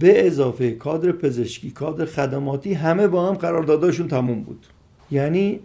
[0.00, 4.66] به اضافه کادر پزشکی کادر خدماتی همه با هم قرارداداشون تموم بود.
[5.10, 5.60] یعنی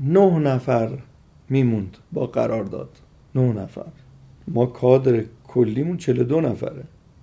[0.00, 0.90] نه نفر
[1.48, 2.88] میموند با قرارداد.
[3.34, 3.92] نه نفر.
[4.48, 6.82] ما کادر کلیمون 42 نفره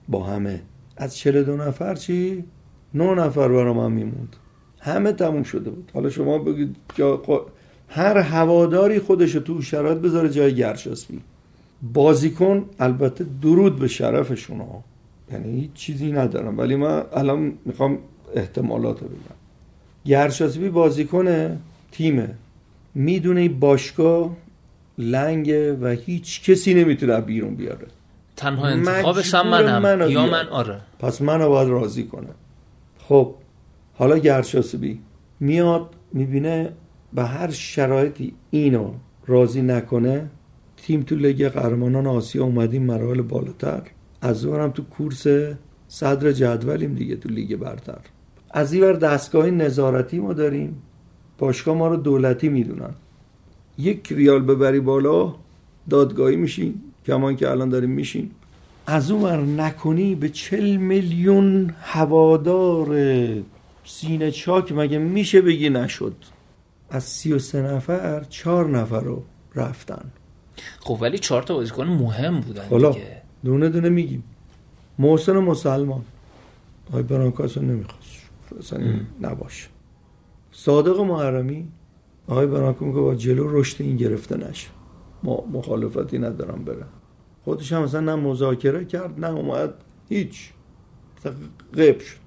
[0.10, 0.62] با همه.
[0.98, 2.44] از 42 نفر چی؟
[2.94, 4.36] نه نفر برا من میموند.
[4.80, 5.92] همه تموم شده بود.
[5.94, 7.22] حالا شما بگید جا...
[7.94, 11.22] هر هواداری خودش تو شرایط بذاره جای گرشاسبی
[11.94, 14.84] بازیکن البته درود به شرفشون ها.
[15.32, 16.58] یعنی هیچ چیزی ندارم.
[16.58, 17.98] ولی من الان می‌خوام
[18.36, 19.36] احتمالات رو بگم.
[20.06, 21.58] گرشاسبی بازیکن
[21.92, 22.30] تیمه.
[22.96, 24.38] می‌دونه باشگاه
[24.98, 27.88] لنگه و هیچ کسی نمی‌تونه بیرون بیاره.
[28.36, 29.82] تنها انتخابش هم منم.
[29.82, 30.26] منو یا.
[30.26, 30.82] من؟ آره.
[31.00, 32.30] پس منو باید راضی کنه.
[33.00, 33.34] خب
[33.94, 35.00] حالا گرشاسبی
[35.40, 36.70] میاد می‌بینه
[37.14, 38.92] به هر شرایطی اینو
[39.28, 40.30] راضی نکنه
[40.78, 43.82] تیم تو لیگ قهرمانان آسیا اومدیم مراحل بالاتر.
[44.22, 45.28] از اونم تو کورس
[45.88, 48.00] صدر جدولیم دیگه تو لیگ برتر.
[48.52, 50.82] از این دستگاه نظارتی ما داریم.
[51.38, 52.94] باشگاه ما رو دولتی می‌دونن.
[53.78, 55.36] یک ریال ببری بالا
[55.90, 56.82] دادگاهی میشین.
[57.08, 58.32] کمان که الان داریم میشین.
[58.88, 62.98] از اون نکنی به چل میلیون هوادار
[63.86, 66.16] سینه چاک مگه میشه بگی نشد؟
[66.92, 69.24] از سی و سه نفر چهار نفر رو
[69.56, 70.12] رفتن.
[70.80, 73.22] خب ولی چهار تا بازیکن مهم بودن حالا دیگه.
[73.44, 74.24] دونه دونه میگیم.
[75.00, 76.02] محسن مسلمان.
[76.90, 78.22] آقای برانکاس رو نمی‌خواست.
[78.60, 79.68] اصلا نباشه.
[80.52, 81.68] صادق محرمی.
[82.28, 84.70] آقای برانکو میگه با جلو رشد این گرفته نشه.
[85.24, 86.86] ما مخالفتی ندارم بره.
[87.44, 89.74] خودش هم اصلا نه مذاکره کرد نه اومد.
[90.10, 90.52] هیچ.
[91.74, 92.21] غیب شد.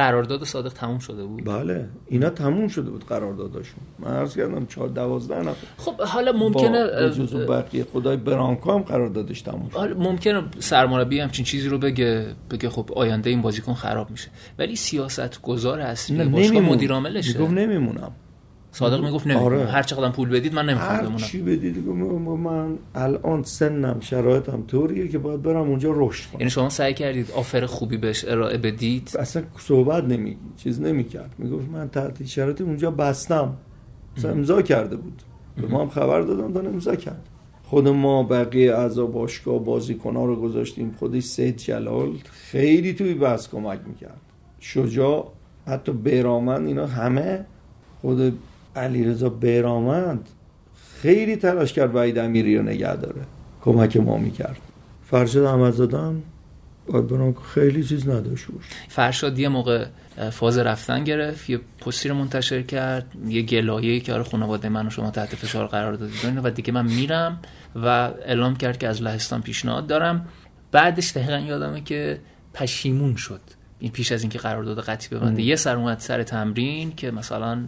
[0.00, 1.88] قرارداد صادق تموم شده بود؟ بله.
[2.06, 3.80] اینا تموم شده بود قرارداداشون.
[3.98, 5.66] من عرض کردم چهار دوازده نفر.
[5.76, 11.20] خب حالا ممکنه به جز بقیه خدای برانکو هم قراردادش تموم شد حالا ممکنه سرمربی
[11.20, 14.28] همچین چیزی رو بگه بگه خب آینده این بازیکن خراب میشه.
[14.58, 16.60] ولی سیاست گذار اصلی باشگاه.
[16.60, 18.12] مدیر عاملشه می‌گفت نمیمونم.
[18.72, 19.66] صادق می‌گفت نمیمونم آره.
[19.66, 21.16] هر چقدر پول بدید من نمی‌خوام هر بمونم.
[21.16, 26.40] چی بدید من الان سنم شرایطم طوریه که باید برم اونجا رشد کنم.
[26.40, 31.34] یعنی شما سعی کردید آفر خوبی بهش ارائه بدید؟ اصلا صحبت نمی چیز نمی‌کرد.
[31.38, 33.56] می‌گفت من تحت شرایط اونجا بستم.
[34.16, 35.22] اصلا امضا کرده بود.
[35.56, 37.28] به ما هم خبر دادن دادن امضا کرد.
[37.64, 40.94] خود ما بقیه اعضا باشگاه بازیکن‌ها رو گذاشتیم.
[40.98, 44.20] خودش سید جلال خیلی توی بحث کمک می‌کرد.
[44.60, 45.32] شجاع
[45.66, 47.44] حتی بیرامند اینا همه
[48.00, 48.38] خود
[48.76, 50.28] علیرضا بیرامند
[51.02, 53.22] خیلی تلاش کرد وحید امیری رو نگه داره.
[53.62, 54.56] کمک ما می‌کرد.
[55.10, 56.22] فرشاد احمدزاده هم
[56.86, 58.46] باید برام که خیلی چیز نداشت.
[58.88, 59.86] فرشاد یه موقع
[60.30, 64.90] فاز رفتن گرفت یه پستی رو منتشر کرد یه گلایه که آره خانواده من و
[64.90, 67.40] شما تحت فشار قرار دادید و دیگه من میرم
[67.76, 70.28] و اعلام کرد که از لهستان پیشنهاد دارم.
[70.72, 72.18] بعدش دقیقا یادمه که
[72.54, 73.40] پشیمون شد.
[73.78, 75.42] این پیش از اینکه قرارداد قطعی ببنده.
[75.42, 77.64] یه سر اومد سر تمرین که مثلا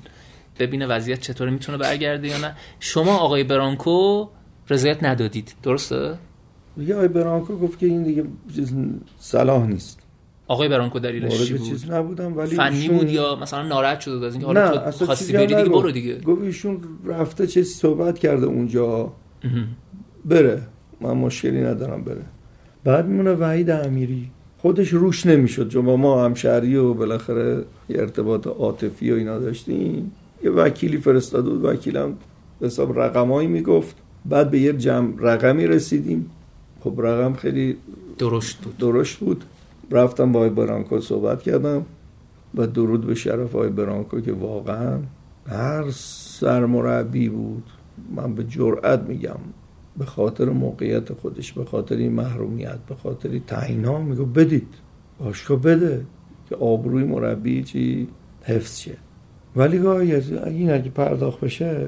[0.58, 2.54] ببینه وضعیت چطوره می‌تونه برگرده یا نه.
[2.80, 4.26] شما آقای برانکو
[4.70, 5.54] رضایت ندادید.
[5.62, 6.14] درسته؟
[6.76, 8.24] دیگه آقای برانکو گفت که این دیگه
[9.18, 9.98] صلاح نیست.
[10.48, 14.14] آقای برانکو دلیلش چی بود؟ چیز نبودم ولی فنی ایشون- بود یا مثلا ناراحت شده
[14.14, 15.64] بود از اینکه حالا تو خواستی بری دیگه.
[15.64, 16.18] برو دیگه.
[16.20, 19.12] گفت ایشون رفته چه صحبت کرده اونجا.
[20.24, 20.62] بره.
[21.00, 22.22] من مشکلی ندارم بره.
[22.84, 24.30] بعد میمونه وحید امیری.
[24.58, 25.68] خودش روش نمی‌شد.
[25.68, 30.12] چون با ما همشهری و بالاخره یه ارتباط عاطفی و اینا داشتیم.
[30.44, 32.16] یه وکیلی فرستاده بود وکیلم
[32.60, 33.96] حساب رقمایی می‌گفت.
[34.24, 36.30] بعد به یه جمع رقمی رسیدیم.
[36.80, 37.76] خب رقم خیلی
[38.18, 38.78] درشت بود.
[38.78, 39.44] درشت بود.
[39.90, 41.86] رفتم با آقای برانکو صحبت کردم
[42.54, 44.98] و درود به شرف آقای برانکو که واقعا
[45.46, 47.64] هر سرمربی بود.
[48.16, 49.38] من به جرأت میگم
[49.98, 54.68] به خاطر موقعیت خودش به خاطر این محرومیت به خاطر تعیین ها میگو بدید
[55.18, 56.06] باشگاه بده
[56.48, 58.08] که آبروی مربی چی؟
[58.42, 58.96] حفظ شه.
[59.56, 61.86] ولی گاهی از این اگه پرداخت بشه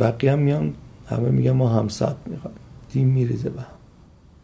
[0.00, 0.74] بقیه هم میان
[1.06, 2.56] همه میگن ما هم ثبت می‌خوایم
[2.92, 3.66] تیم میریزه به هم.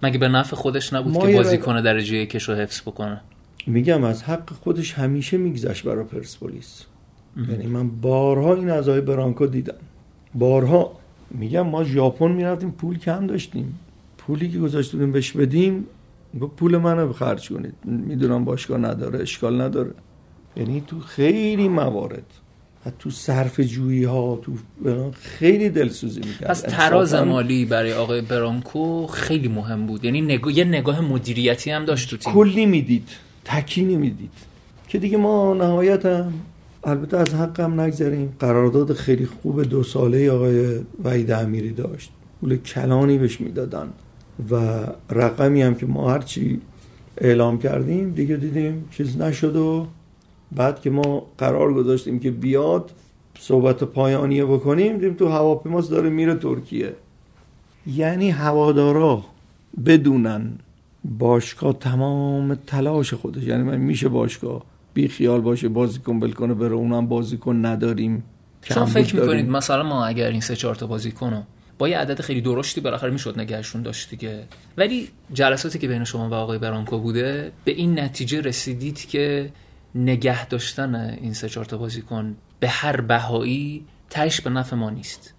[0.02, 3.20] مگه به نفع خودش نبود که یه بازی رگ- کنه درجه یکش رو حفظ بکنه؟
[3.66, 6.84] میگم از حق خودش همیشه میگذشت برای پرسپولیس.
[7.50, 9.74] یعنی من بارها این از آقای برانکو دیدم.
[10.34, 10.92] بارها.
[11.30, 13.78] میگم ما ژاپن می‌رفتیم پول کم داشتیم.
[14.18, 15.86] پولی که گذاشته بودیم بهش بدیم
[16.40, 17.74] گفت پول منو خرج کنید.
[17.84, 19.90] می‌دونم باشگاه نداره اشکال نداره.
[20.56, 22.22] یعنی تو خیلی موارد
[22.98, 24.52] تو صرف جویی ها تو
[25.12, 30.04] خیلی دلسوزی می‌کرد پس تراز مالی برای آقای برانکو خیلی مهم بود.
[30.04, 32.32] یعنی نگاه یه نگاه مدیریتی هم داشت تو تیم.
[32.32, 33.08] کلی می‌دید
[33.44, 34.32] تکی نمی‌دید
[34.88, 36.32] که دیگه ما نهایت هم
[36.84, 42.10] البته از حقم نگذاریم قرارداد خیلی خوب دو ساله آقای وحید امیری داشت.
[42.40, 43.88] پول کلانی بهش می‌دادن
[44.50, 46.60] و رقمی هم که ما هرچی
[47.18, 49.86] اعلام کردیم دیگه دیدیم چیز نشد و
[50.52, 52.90] بعد که ما قرار گذاشتیم که بیاد
[53.38, 56.94] صحبت پایانیه بکنیم دیدیم تو هواپیماست داره میره ترکیه.
[57.86, 59.24] یعنی هوادارا
[59.86, 60.52] بدونن
[61.04, 63.42] باشگاه تمام تلاش خودش.
[63.42, 64.62] یعنی من میشه باشگاه
[64.94, 68.24] بی خیال باشه بازیکن بل کنه بره اونم بازیکن نداریم.
[68.62, 69.20] شما فکر داریم.
[69.20, 71.42] می‌کنید مثلا ما اگر این سه چهار تا بازیکن رو
[71.78, 74.44] با یه عدد خیلی درشتی بالاخره می‌شد نگهشون داشت دیگه.
[74.76, 79.50] ولی جلساتی که بین شما و آقای برانکو بوده به این نتیجه رسیدید که
[79.94, 85.34] نگه داشتن این سه چهار تا بازیکن به هر بهایی تهش به نفع ما نیست.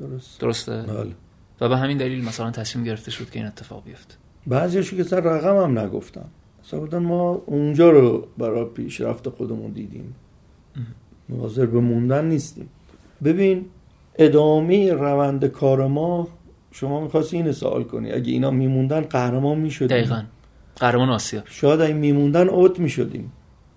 [0.00, 0.40] درست.
[0.40, 1.12] درسته؟ بله.
[1.60, 4.14] و به همین دلیل مثلا تصمیم گرفته شد که این اتفاق بیفته.
[4.46, 6.24] بعضیشو که سر رقم هم نگفتم
[6.64, 10.14] مثلا ما اونجا رو برای پیشرفت خودمون دیدیم.
[11.40, 12.68] حاضر به موندن نیستیم.
[13.24, 13.66] ببین
[14.14, 16.28] ادامه روند کار ما
[16.72, 18.12] شما می‌خواستی اینو سوال کنی.
[18.12, 19.88] اگه اینا میموندن قهرمان می‌شدیم.
[19.88, 20.22] دقیقا.
[20.76, 21.42] قهرمان آسیا.
[21.46, 23.32] شاید اگه میموندن اوت می‌شدیم.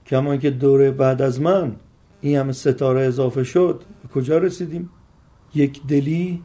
[0.08, 1.76] کما که دوره بعد از من
[2.22, 4.90] این همه ستاره اضافه شد به کجا رسیدیم؟
[5.56, 6.42] یک دلی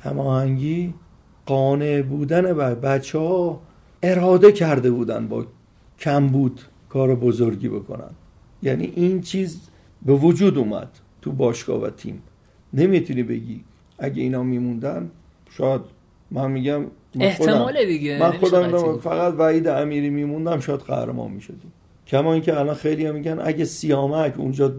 [0.00, 0.94] هماهنگی
[1.46, 3.60] قانع بودن و بچه ها
[4.02, 5.46] اراده کرده بودن با
[5.98, 8.10] کم بود کار بزرگی بکنن.
[8.62, 9.60] یعنی این چیز
[10.06, 10.88] به وجود اومد
[11.22, 12.22] تو باشگاه و تیم.
[12.72, 13.64] نمی‌تونی بگی
[13.98, 15.10] اگه اینا میموندن
[15.50, 15.80] شاید
[16.30, 16.86] من میگم من
[17.30, 18.98] خودم- احتمال دیگه من خودم.
[18.98, 21.72] فقط وحید امیری میموندم شاید قهرمان می‌شدیم.
[22.12, 24.72] کما اینکه الان خیلی هم میگن اگه سیامک اونجا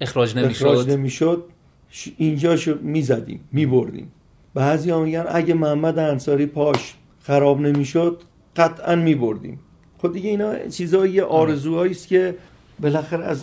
[0.00, 1.44] اخراج اخراج نمی‌شد نمی‌شد
[1.90, 4.12] ش- اینجا شو می‌زدیم میبردیم.
[4.54, 8.20] بعضی هم میگن اگه محمد انصاری پاش خراب نمی‌شد
[8.56, 9.60] قطعا میبردیم.
[9.98, 12.34] خب دیگه اینا چیزایی آرزوهایی است که
[12.80, 13.42] بالاخره از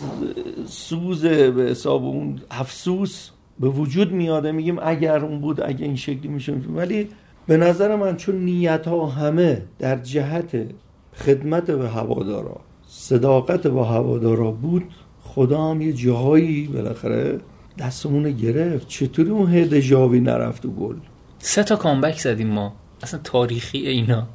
[0.66, 4.52] سوز به حساب اون افسوس به وجود میاده.
[4.52, 7.08] میگیم اگر اون بود اگه این شکلی میشه ولی
[7.46, 10.66] به نظر من چون نیت ها همه در جهت
[11.14, 12.60] خدمت به هوادارا
[12.94, 14.84] صداقت با هوادارا بود
[15.22, 17.38] خدا هم یه جاهایی بالاخره
[17.78, 18.88] دستمون گرفت.
[18.88, 20.96] چطوری اون هد جاوی نرفت و گل
[21.38, 22.72] سه تا کامبک زدیم ما.
[23.02, 24.26] اصلا تاریخی اینا.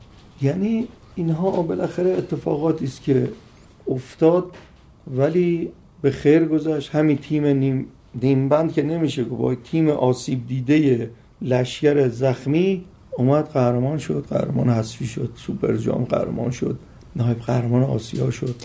[0.41, 3.29] یعنی اینها بالاخره اتفاقاتی است که
[3.87, 4.45] افتاد
[5.17, 6.95] ولی به خیر گذشت.
[6.95, 7.85] همین تیم نیم
[8.21, 12.85] نیمبند که نمیشه گفت با تیم آسیب دیده لشکر زخمی
[13.17, 16.79] اومد قهرمان شد قهرمان حذفی شد سوپر جام قهرمان شد.
[17.17, 18.55] نایب قهرمان آسیا شد.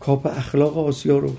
[0.00, 1.36] کاپ اخلاق آسیا رو.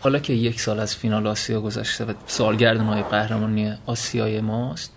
[0.00, 4.92] حالا که یک سال از فینال آسیا گذشته و سالگرد نایب قهرمانی آسیای ماست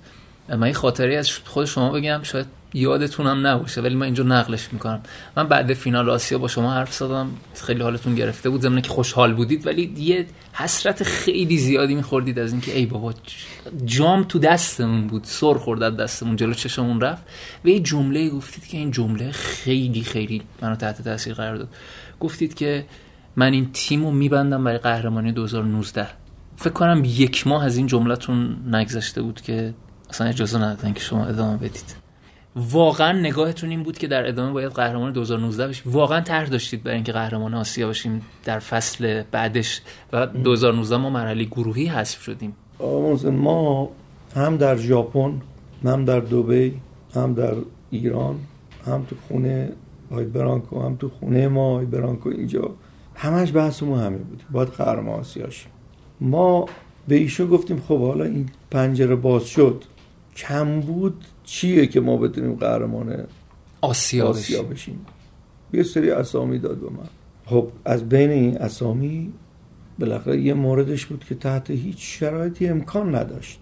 [0.49, 5.01] من یه خاطری از خود شما بگم شاید یادتونم نباشه ولی من اینجا نقلش می‌کنم.
[5.37, 9.33] من بعد فینال آسیا با شما حرف زدم خیلی حالتون گرفته بود ضمن که خوشحال
[9.33, 13.13] بودید ولی یه حسرت خیلی زیادی میخوردید از اینکه ای بابا
[13.85, 17.23] جام تو دستمون بود سر خورد از دستمون جلو چشمون رفت.
[17.65, 21.69] و یه جمله گفتید که این جمله خیلی خیلی منو تحت تاثیر قرار داد.
[22.19, 22.85] گفتید که
[23.35, 26.07] من این تیم رو میبندم برای قهرمانی 2019
[26.55, 29.73] فکر کنم یک ماه از این جملتون نگذشته بود که
[30.09, 32.00] اصلا اجازه ندادن که شما ادامه بدید.
[32.55, 35.91] واقعا نگاهتون این بود که در ادامه باید قهرمان 2019 بشیم.
[35.91, 39.81] واقعا طرح داشتید برای اینکه قهرمان آسیا بشیم در فصل بعدش
[40.13, 42.55] و 2019 ما مرحله گروهی حذف شدیم.
[43.25, 43.89] ما
[44.35, 45.41] هم در ژاپن
[45.83, 46.73] هم در دوبی
[47.15, 47.53] هم در
[47.91, 48.35] ایران
[48.85, 49.71] هم تو خونه
[50.11, 52.71] آی برانکو هم تو خونه ما آی برانکو اینجا.
[53.15, 54.43] همش ما همه بود.
[54.51, 55.67] باید قهرمان آسیاش
[56.21, 56.65] ما
[57.07, 59.83] به ایشون گفتیم خب حالا این پنجره باز شد.
[60.41, 63.23] کم بود چیه که ما بتونیم قهرمان
[63.81, 65.05] آسیا, آسیا بشیم؟
[65.73, 67.09] یه سری اسامی داد به من.
[67.45, 69.33] خب از بین این اسامی
[69.99, 73.59] بالاخره یه موردش بود که تحت هیچ شرایطی امکان نداشت.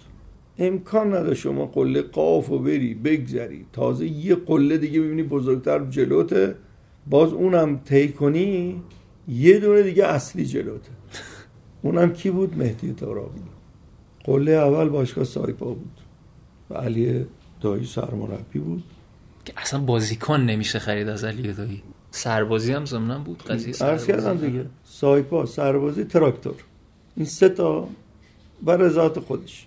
[0.57, 3.65] امکان نداشت شما قله قاف و بری بگذری.
[3.73, 6.55] تازه یه قله دیگه ببینی بزرگتر جلوته.
[7.09, 8.81] باز اونم طی کنی
[9.27, 10.91] یه دونه دیگه اصلی جلوته.
[11.81, 13.39] اونم کی بود؟ مهدی ترابی
[14.23, 15.98] قله اول باشگاه سایپا بود.
[16.69, 17.25] و علی
[17.61, 18.83] دایی سرمربی بود.
[19.45, 21.83] که اصلا بازیکن نمیشه خرید از علی دایی.
[22.11, 26.55] سربازی هم زمنان بود قضیه عرض کردم دیگه سایپا سربازی تراکتور.
[27.15, 27.87] این سه تا
[28.61, 29.65] بر رضایت خودش.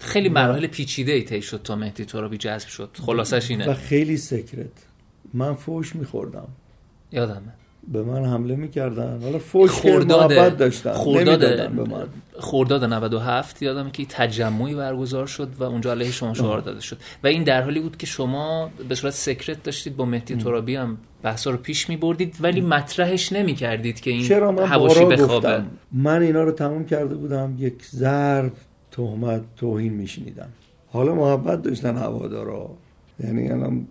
[0.00, 2.90] خیلی مراحل پیچیده ای طی شد تا مهدی ترابی جذب شد.
[3.06, 3.70] خلاصش اینه.
[3.70, 4.86] و خیلی سکرت
[5.34, 6.48] من فوش میخوردم.
[7.12, 7.52] یادمه.
[7.92, 9.22] به من حمله می‌کردن.
[9.22, 12.06] حالا فوش خورداد داشتن خورداد به من.
[12.38, 16.96] خورداد 97 یادم که تجمعی برگزار شد و اونجا علیه شما شعار داده شد.
[17.24, 20.98] و این در حالی بود که شما به صورت سکرت داشتید با مهدی ترابی هم
[21.22, 25.62] بحثا رو پیش می بردید ولی مطرحش نمی کردید که این چرا من حواشی بخوابه؟
[25.92, 28.52] من اینا رو تموم کرده بودم یک ضرب
[28.90, 30.48] تهمت توهین میشنیدم.
[30.92, 32.70] حالا محبت داشتن هوادارا.
[33.24, 33.86] یعنی الان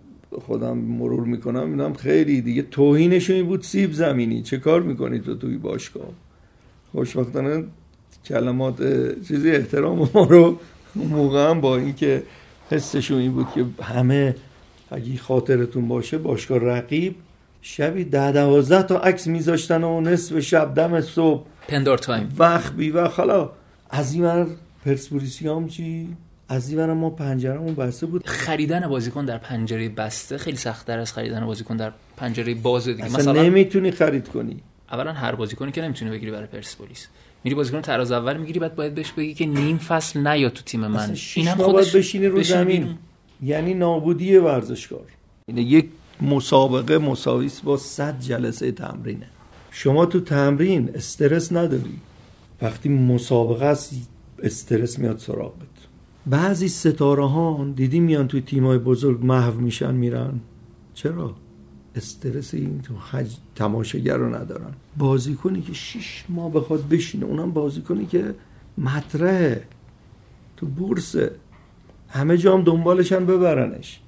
[0.46, 4.42] خودم مرور می‌کنم میدم خیلی دیگه توهینشون بود سیب زمینی.
[4.42, 6.08] چه کار می‌کنی تو توی باشگاه؟
[6.92, 7.64] خوشبختانه
[8.24, 8.76] کلمات
[9.28, 10.58] چیزی احترام ما رو
[10.94, 12.22] موقع هم با اینکه
[12.70, 14.34] حسشون این بود که همه
[14.90, 17.14] اگه خاطرتون باشه باشگاه رقیب
[17.62, 21.46] شبی ده دوازده تا عکس میذاشتن و نصف شب دم صبح.
[21.68, 23.50] پندار تایم وقت بی وقت حالا
[23.90, 24.46] از این
[24.84, 26.08] پرسپولیسی چی؟
[26.48, 28.26] از این ما پنجرهمون بسته بود.
[28.26, 33.04] خریدن بازیکن در پنجره بسته خیلی سختتر از خریدن بازیکن در پنجره باز دیگه.
[33.04, 34.56] مثلا نمی‌تونی خرید کنی.
[34.92, 37.06] اولا هر بازیکنی که نمی‌تونی بگیری برای پرسپولیس.
[37.44, 40.80] میری بازیکن تراز اول می‌گیری بعد باید بهش بگی که نیم فصل نیا تو تیم
[40.80, 41.16] من.
[41.34, 42.98] اینم خودش بشینی رو زمین.
[43.42, 45.06] یعنی نابودی ورزشکار.
[45.46, 45.88] اینه یک
[46.20, 49.26] مسابقه مساویس با 100 جلسه تمرینه.
[49.70, 51.98] شما تو تمرین استرس نداری.
[52.62, 53.92] وقتی مسابقه است
[54.42, 55.73] استرس میاد سراغت.
[56.26, 60.40] بعضی ستاره ها دیدی میان توی تیمای بزرگ محو میشن میرن.
[60.94, 61.34] چرا؟
[61.96, 64.72] استرس این تو خج تماشاگر رو ندارن.
[64.98, 68.34] بازیکنی که شش ماه بخواد بشینه اونم بازیکنی که
[68.78, 69.64] مطرحه.
[70.56, 71.30] تو بورسه
[72.08, 74.00] همه جام دنبالشن ببرنش.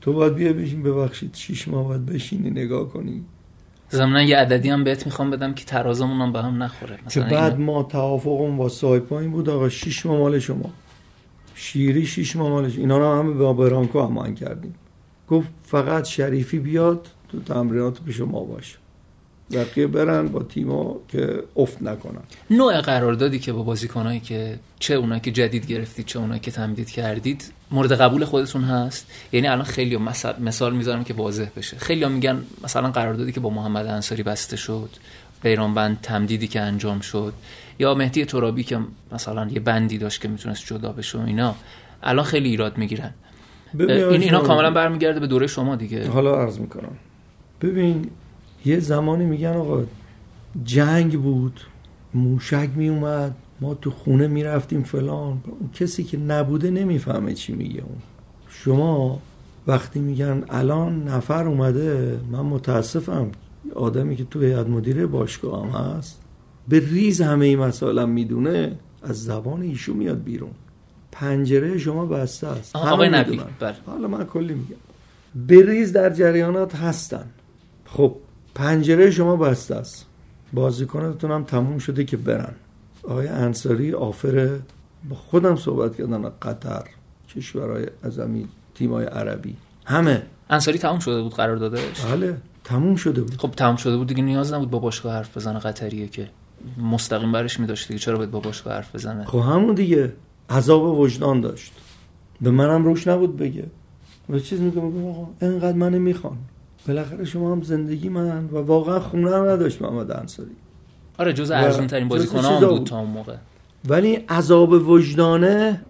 [0.00, 1.34] تو باید بیا بشین ببخشید.
[1.34, 3.24] شش ماه باید بشینی نگاه کنی.
[3.88, 6.98] زمنا یه عددی هم بهت می‌خوام بدم که ترازمون هم به هم نخوره.
[7.10, 10.70] که بعد ما توافقم با سایپا این بود آقا شش ماه مال شما.
[11.58, 12.78] شیری شیش ماه مالش.
[12.78, 14.74] اینا رو همه با برانکو همان کردیم.
[15.28, 18.76] گفت فقط شریفی بیاد تو تمرینات پیش ما باشه
[19.52, 22.22] بقیه برن با تیما که افت نکنن.
[22.50, 26.90] نوع قراردادی که با بازیکنایی که چه اونایی که جدید گرفتید چه اونایی که تمدید
[26.90, 29.96] کردید مورد قبول خودتون هست؟ یعنی الان خیلی
[30.40, 31.78] مثال, می‌ذارم که واضح بشه.
[31.78, 34.90] خیلی میگن مثلا قراردادی که با محمد انصاری بسته شد
[35.74, 37.32] بند تمدیدی که انجام شد
[37.78, 38.78] یا مهدی ترابی که
[39.12, 41.54] مثلا یه بندی داشت که می‌تونست جدا بشه و اینا
[42.02, 43.14] الان خیلی ایراد می‌گیرن.
[43.78, 46.08] این اینا کاملا برمیگرده به دوره شما دیگه.
[46.08, 46.92] حالا عرض می‌کنم.
[47.60, 48.10] ببین
[48.64, 49.84] یه زمانی میگن آقا
[50.64, 51.60] جنگ بود
[52.14, 55.42] موشک میومد ما تو خونه می‌رفتیم فلان.
[55.46, 57.98] اون کسی که نبوده نمی‌فهمه چی میگه اون.
[58.48, 59.20] شما
[59.66, 63.30] وقتی میگن الان نفر اومده من متاسفم
[63.74, 66.22] آدمی که تو هیئت مدیره باشگاه هم هست.
[66.68, 70.50] به ریز همه این مسائل می‌دونه از زبان ایشو میاد بیرون.
[71.12, 72.76] پنجره شما بسته است.
[72.76, 73.40] آقای نبی.
[73.60, 73.74] بله.
[73.86, 74.76] حالا من کلی میگم.
[75.46, 77.26] به ریز در جریانات هستن.
[77.84, 78.16] خب
[78.54, 80.06] پنجره شما بسته است.
[80.52, 82.54] بازیکناتون هم تموم شده که برن.
[83.02, 84.58] آقای انصاری آفر
[85.08, 86.84] با خودم صحبت کردن قطر
[87.36, 89.56] کشورهای عظمی تیمای عربی.
[89.84, 90.22] همه.
[90.50, 93.36] انصاری تموم شده بود قرار دادش بله تموم شده بود.
[93.36, 96.28] خب تموم شده بود دیگه نیاز نبود با باشگاه حرف بزنه قطریه که.
[96.78, 100.12] مستقیم برش میداشت دیگه چرا باید با باشگاه حرف بزنه؟ خب همون دیگه.
[100.50, 101.72] عذاب وجدان داشت.
[102.40, 103.64] به منم روش نبود بگه.
[104.28, 106.36] و چیز میگه؟ آقا اینقدر من می‌خوان.
[106.88, 110.56] بالاخره شما هم زندگی من و واقعا خونه هم نداشت محمد انصاری.
[111.18, 113.36] آره جز ارزون ترین بازیکن بود تا اون موقع.
[113.88, 115.82] ولی عذاب وجدانه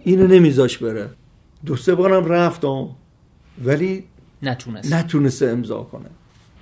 [0.00, 1.08] اینو نمیذاش بره.
[1.66, 2.64] دو سه بارم رفت
[3.64, 4.04] ولی
[4.42, 4.92] نتونست.
[4.92, 6.08] نتونسته امضا کنه.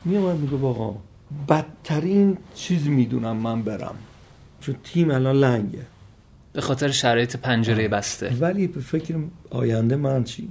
[0.05, 0.97] میومد میگه آقا
[1.49, 3.95] بدترین چیز می‌دونم من برم.
[4.61, 5.87] چون تیم الان لنگه.
[6.53, 8.37] به خاطر شرایط پنجره بسته.
[8.41, 9.15] ولی به فکر
[9.51, 10.49] آینده من چی؟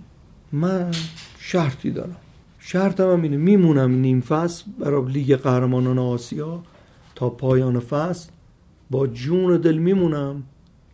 [0.51, 0.91] من
[1.39, 2.15] شرطی دارم.
[2.59, 6.63] شرطم هم اینه میمونم نیم فصل برای لیگ قهرمانان آسیا
[7.15, 8.29] تا پایان فصل.
[8.89, 10.43] با جون و دل میمونم.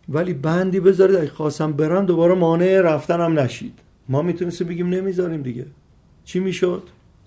[0.08, 3.78] ولی بندی بذارید اگه خواستم برم دوباره مانع رفتنم نشید.
[4.08, 5.66] ما می‌تونستیم بگیم نمی‌ذاریم دیگه.
[6.24, 6.82] چی می‌شد؟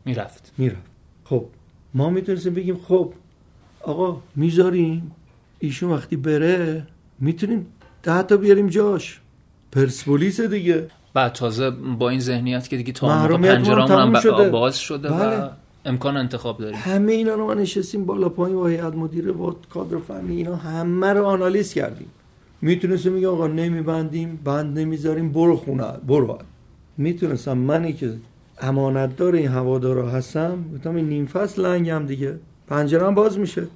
[0.06, 0.54] می‌رفت.
[0.58, 0.82] می‌رفت.
[1.24, 1.46] خب.
[1.94, 3.14] ما می‌تونستیم بگیم خب
[3.82, 5.12] آقا می‌ذاریم
[5.60, 6.88] ایشون وقتی بره
[7.20, 7.66] می‌تونیم
[8.04, 9.20] ده تا بیاریم جاش.
[9.72, 10.88] پرسپولیس دیگه.
[11.14, 14.50] بعد تازه با این ذهنیت که دیگه تا تموم هم شده.
[14.50, 15.50] باز شده و بله.
[15.86, 16.80] امکان انتخاب داریم.
[16.82, 21.14] همه اینا رو ما نشستیم بالا پایین با هیئت مدیره با کادر فنی اینا همه
[21.14, 22.08] رو آنالیز کردیم.
[22.62, 26.40] می‌تونستیم میگم آقا نمیبندیم بند نمی‌ذاریم برو خونه برو.
[26.98, 28.14] می‌تونستم منی که
[28.62, 30.66] امانتدار این هوادارا هستم.
[30.76, 32.40] گفتم این نیم فصل لنگم دیگه.
[32.68, 33.68] پنجرم باز میشه.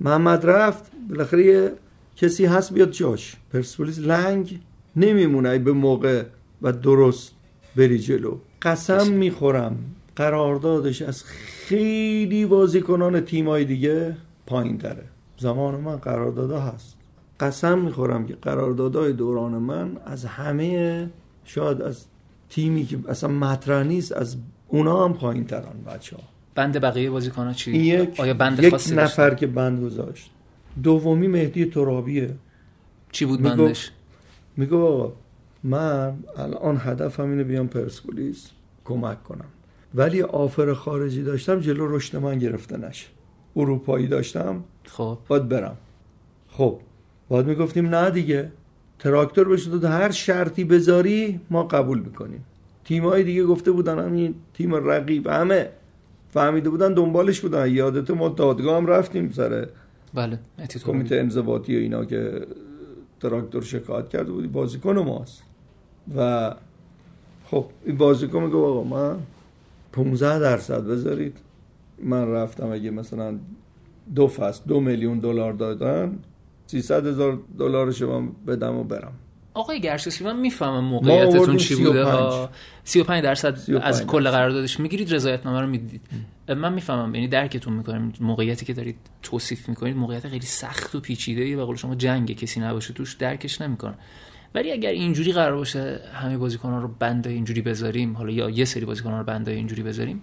[0.00, 0.90] محمد رفت.
[1.08, 1.72] بالاخره یه
[2.16, 3.36] کسی هست بیاد جاش.
[3.52, 4.60] پرسپولیس لنگ
[4.96, 5.58] نمیمونه.
[5.58, 6.24] به موقع
[6.62, 7.32] و درست
[7.76, 8.36] بری جلو.
[8.62, 9.76] قسم می‌خورم.
[10.16, 14.16] قراردادش از خیلی بازیکنان تیمای دیگه
[14.46, 15.04] پایین تره.
[15.38, 16.96] زمان من قراردادا هست.
[17.40, 21.10] قسم می‌خورم که قراردادهای دوران من از همه
[21.44, 22.04] شاید از
[22.50, 24.36] تیمی که اصلا مطرح نیست از
[24.68, 26.22] اونا هم پایین ترن بچه ها
[26.54, 30.30] بند بقیه بازیکن‌ها چی؟ یک, آیا بند یک خاصی نفر داشتن؟ که بند گذاشت.
[30.82, 32.34] دومی مهدی ترابیه.
[33.12, 33.90] چی بود میگفت- بندش؟
[34.56, 35.12] میگو آقا
[35.64, 38.50] من الان هدفم اینه بیام پرسپولیس
[38.84, 39.44] کمک کنم.
[39.94, 43.06] ولی آفر خارجی داشتم جلو رشد من گرفته نشه.
[43.56, 45.18] اروپایی داشتم خب.
[45.28, 45.76] باید برم.
[46.50, 46.80] خب
[47.28, 48.52] باید می‌گفتیم نه دیگه.
[49.00, 52.44] تراکتور بشه داد هر شرطی بذاری ما قبول می‌کنیم.
[52.84, 55.68] تیمای دیگه گفته بودن همین تیم رقیب همه
[56.30, 57.70] فهمیده بودن دنبالش بودن.
[57.70, 59.68] یادت ما دادگاه هم رفتیم سر
[60.14, 60.38] بله.
[60.86, 62.46] کمیته انضباطی و اینا که
[63.20, 64.46] تراکتور شکایت کرده بودی.
[64.46, 65.42] بازیکن ماست
[66.16, 66.54] و
[67.50, 69.16] خب این بازیکن میگه آقا من
[69.92, 71.36] 15 درصد بذارید.
[72.02, 73.38] من رفتم اگه مثلا
[74.14, 76.18] دو فصل دو میلیون دلار دادن
[76.70, 79.12] 300 هزار دلارش من بدم و برم
[79.54, 82.04] آقای گرشاسی من می‌فهمم موقعیتتون چی بوده 35.
[82.04, 82.50] ها
[82.84, 84.30] 35 درصد 35 از کل.
[84.30, 86.00] قراردادش می‌گیرید رضایتنامه رو می‌دید
[86.48, 91.42] من می‌فهمم یعنی درکتون می‌کنم موقعیتی که دارید توصیف می‌کنید موقعیت خیلی سخت و پیچیده
[91.42, 93.94] ای و قول شما جنگ کسی نباشه توش درکش نمی‌کنه
[94.54, 98.84] ولی اگر اینجوری قرار باشه همه بازیکنان رو بنده اینجوری بذاریم حالا یا یه سری
[98.84, 100.20] بازیکنان رو بنده اینجوری بذاریم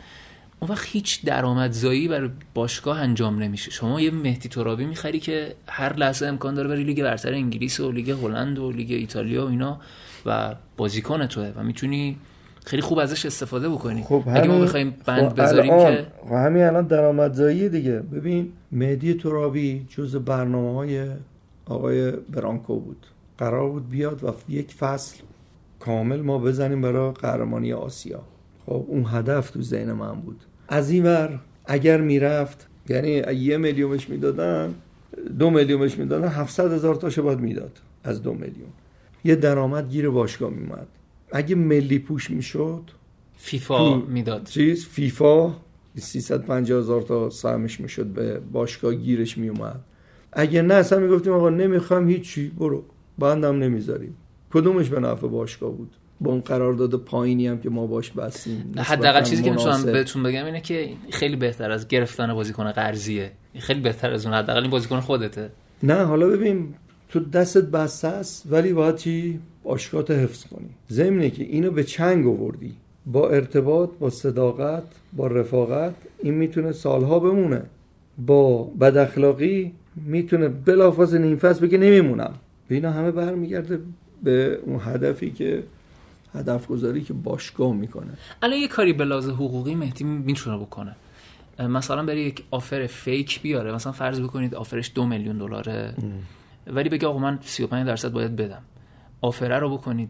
[0.60, 3.72] اون وقت هیچ درآمدزایی برای باشگاه انجام نمیشه.
[3.72, 7.92] شما یه مهدی ترابی می‌خری که هر لحظه امکان داره بری لیگ برتر انگلیس و
[7.92, 9.80] لیگ هلند و لیگ ایتالیا و اینا
[10.26, 12.18] و بازیکن توه و می‌تونی
[12.66, 14.04] خیلی خوب ازش استفاده بکنی.
[14.04, 18.00] خب اگه ما بخوایم بند خب بذاریم الان- که خب همین الان درآمدزایی دیگه.
[18.00, 21.08] ببین مهدی ترابی جز برنامه های
[21.66, 23.06] آقای برانکو بود.
[23.38, 25.18] قرار بود بیاد و یک فصل
[25.80, 28.20] کامل ما بزنیم برای قهرمانی آسیا.
[28.68, 30.40] خب اون هدف تو ذهن من بود.
[30.68, 34.76] از این ور اگر می‌رفت یعنی یه میلیونش می‌دادن
[35.40, 38.70] دو میلیونش می‌دادن 700 هزار تاشو باید می‌داد از دو میلیون.
[39.24, 40.88] یه درآمد گیر باشگاه میومد
[41.32, 42.82] اگه ملی پوش می‌شد
[43.38, 44.44] فیفا می‌داد.
[44.44, 45.54] چیز؟ فیفا
[45.96, 49.80] 350 هزار تا سهمش می‌شد به باشگاه گیرش میومد
[50.34, 52.84] اگه نه اصلا می‌گفتیم آقا نمی‌خوام هیچی برو.
[53.20, 54.16] بندم نمی‌ذاریم.
[54.54, 58.74] کدومش به نفع باشگاه بود؟ با اون قرارداد پایینی هم که ما باش بستیم.
[58.78, 59.84] حداقل چیزی که می‌تونم.
[59.84, 63.32] بهتون بگم اینه که خیلی بهتر از گرفتن بازیکن قرضیه.
[63.60, 65.50] خیلی بهتر از اون حداقل این بازیکن خودته.
[65.84, 66.74] نه حالا ببین
[67.10, 70.70] تو دستت بسته است ولی باید چی؟ باشگاهت حفظ کنی.
[70.92, 72.74] ضمنه که اینو به چنگ آوردی.
[73.06, 75.94] با ارتباط با صداقت با رفاقت
[76.24, 77.62] این می‌تونه سالها بمونه.
[78.18, 82.34] با بد اخلاقی می‌تونه بلافاصله نیم فصل بگه نمیمونم.
[82.70, 83.80] اینا همه برمیگرده
[84.24, 85.64] به اون هدفی که
[86.34, 88.14] هدف گذاری که باشگاه می‌کنه.
[88.42, 90.96] الان یه کاری به لحاظ حقوقی مهدی می‌تونه بکنه.
[91.60, 95.94] مثلا بری یک آفر فیک بیاره مثلا فرض بکنید آفرش دو میلیون دلاره.
[96.68, 98.62] ولی بگه آقا من 35 درصد باید بدم.
[99.22, 100.10] آفره رو بکنید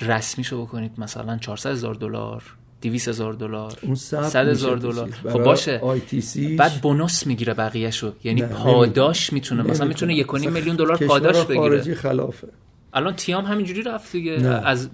[0.00, 2.42] رسمیشو بکنید مثلا 400 هزار دلار
[2.82, 5.10] 200 هزار دلار اون ثبت 100 هزار دلار.
[5.10, 5.80] خب باشه.
[6.58, 8.12] بعد بونوس می‌گیره بقیهشو.
[8.24, 9.62] یعنی نه، پاداش می‌تونه.
[9.62, 9.86] مثلا.
[9.86, 11.94] می‌تونه یک و نیم مثلا میلیون دلار پاداش بگیره.
[11.94, 12.48] خلافه.
[12.92, 14.32] الان تیام همینجوری رفت دیگه.
[14.64, 14.88] از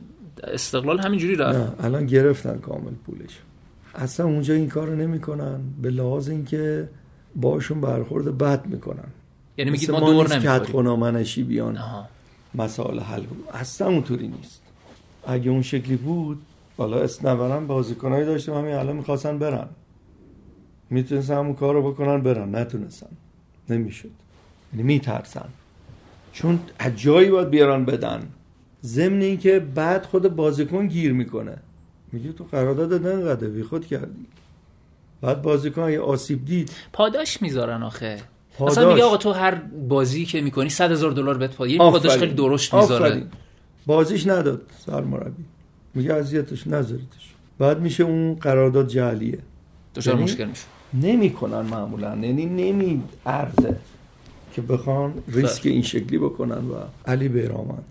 [0.45, 1.59] استقلال همینجوری رفت.
[1.59, 3.39] نه الان گرفتن کامل پولش.
[3.95, 6.89] اصلا اونجا این کارو نمی‌کنن به لحاظ اینکه
[7.37, 9.09] باشون برخورد بد می‌کنن.
[9.57, 11.47] یعنی میگید ما دور نمی‌خوریم.
[11.47, 11.79] بیان.
[12.55, 14.63] مسائل حل بود اصلا اونطوری نیست.
[15.27, 16.43] اگه اون شکلی بود
[16.79, 19.69] حالا اسنورم بازیکنایی داشتیم همین الان می‌خواستن برن.
[20.91, 22.55] می‌تونستن همون کار رو بکنن برن.
[22.55, 23.11] نتونستن.
[23.71, 24.11] نمی‌شد.
[24.73, 25.49] یعنی میترسن.
[26.33, 28.29] چون از جایی باید بیارن بدن.
[28.85, 31.57] ضمن اینکه بعد خود بازیکن گیر می‌کنه.
[32.13, 34.27] میگه تو قرارداد نقدر بی خود کردی.
[35.21, 36.71] بعد بازیکن یه آسیب دید.
[36.93, 38.19] پاداش می‌ذارن آخه.
[38.59, 38.79] پاداش.
[38.79, 39.55] مثلا میگه آقا تو هر
[39.89, 42.17] بازی که می‌کنی 100 هزار دلار بهت پاداش پاداش.
[42.17, 43.27] خیلی درشت می‌ذاره.
[43.87, 45.45] بازیش نداد سرمربی.
[45.95, 47.35] میگه اذیتش نذاریدش.
[47.59, 49.39] بعد میشه اون قرارداد جعلیه.
[49.95, 50.65] دچار یعنی؟ مشکل میشه.
[50.95, 52.17] نمی‌کنن معمولا.
[52.17, 53.77] یعنی نمی ارزه
[54.53, 56.75] که بخوان ریسک این شکلی بکنن و
[57.07, 57.85] علی بیرامند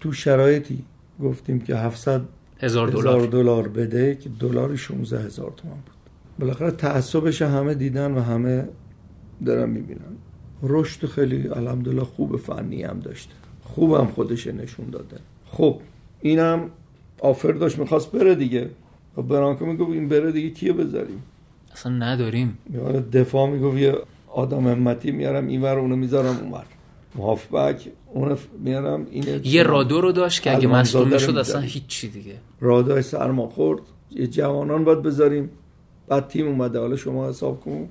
[0.00, 0.84] تو شرایطی
[1.22, 2.22] گفتیم که 700
[2.60, 3.26] هزار دلار.
[3.26, 5.94] دلار بده که دلار 16 هزار تومان بود.
[6.38, 8.68] بالاخره تعصبش همه دیدن و همه
[9.46, 10.16] دارن می‌بینن.
[10.62, 13.34] رشد خیلی الحمدلله خوب فنی هم داشته.
[13.62, 15.16] خوبم خودش نشون داده.
[15.46, 15.80] خب
[16.20, 16.70] اینم
[17.20, 18.70] آفر داشت می‌خواست بره دیگه.
[19.16, 21.22] و برانکو می‌گفت این بره دیگه کیه بذاریم؟
[21.72, 22.58] اصلا نداریم.
[23.12, 23.94] دفاع می‌گفت یه
[24.28, 26.64] آدم همتی میارم اینور اونو می‌ذارم اونور
[27.18, 31.60] هافبک اونو میارم اینه یه رادو رو داشت که اگه مصدوم می‌شد اصلا.
[31.60, 32.34] هیچی دیگه.
[32.60, 33.80] رادای سرما خورد.
[34.10, 35.50] یه جوانان باید بذاریم.
[36.08, 36.78] بعد تیم اومده.
[36.78, 37.88] حالا شما حساب کن.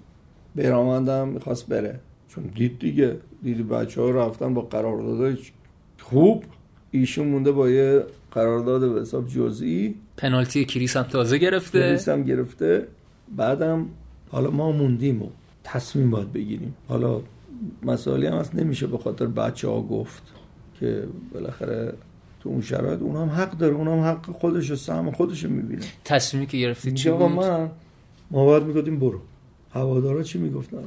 [0.55, 1.99] بیرامندم می‌خواست بره.
[2.27, 3.17] چون دید دیگه.
[3.43, 5.37] دید بچه ها رفتن با قراردادهای
[6.01, 6.43] خوب.
[6.91, 9.95] ایشون مونده با یه قرارداد به حساب جزئی.
[10.17, 11.79] پنالتی کریس هم تازه گرفته.
[11.79, 12.87] پلیس هم گرفته.
[13.35, 13.85] بعدم
[14.29, 15.29] حالا ما موندیم و
[15.63, 16.75] تصمیم باید بگیریم.
[16.87, 17.21] حالا
[17.83, 20.23] مسائلی هم هست نمیشه به خاطر بچه ها گفت
[20.79, 21.03] که
[21.33, 21.93] بالاخره
[22.39, 25.49] تو اون شرایط اون هم حق داره اون هم حق خودش و سهم خودش رو
[25.49, 25.85] می‌بینه.
[26.03, 27.69] تصمیمی که گرفتی چی بود؟ من
[28.31, 29.19] ما باید می‌گفتیم برو.
[29.71, 30.83] هوادارا چی می‌گفتن؟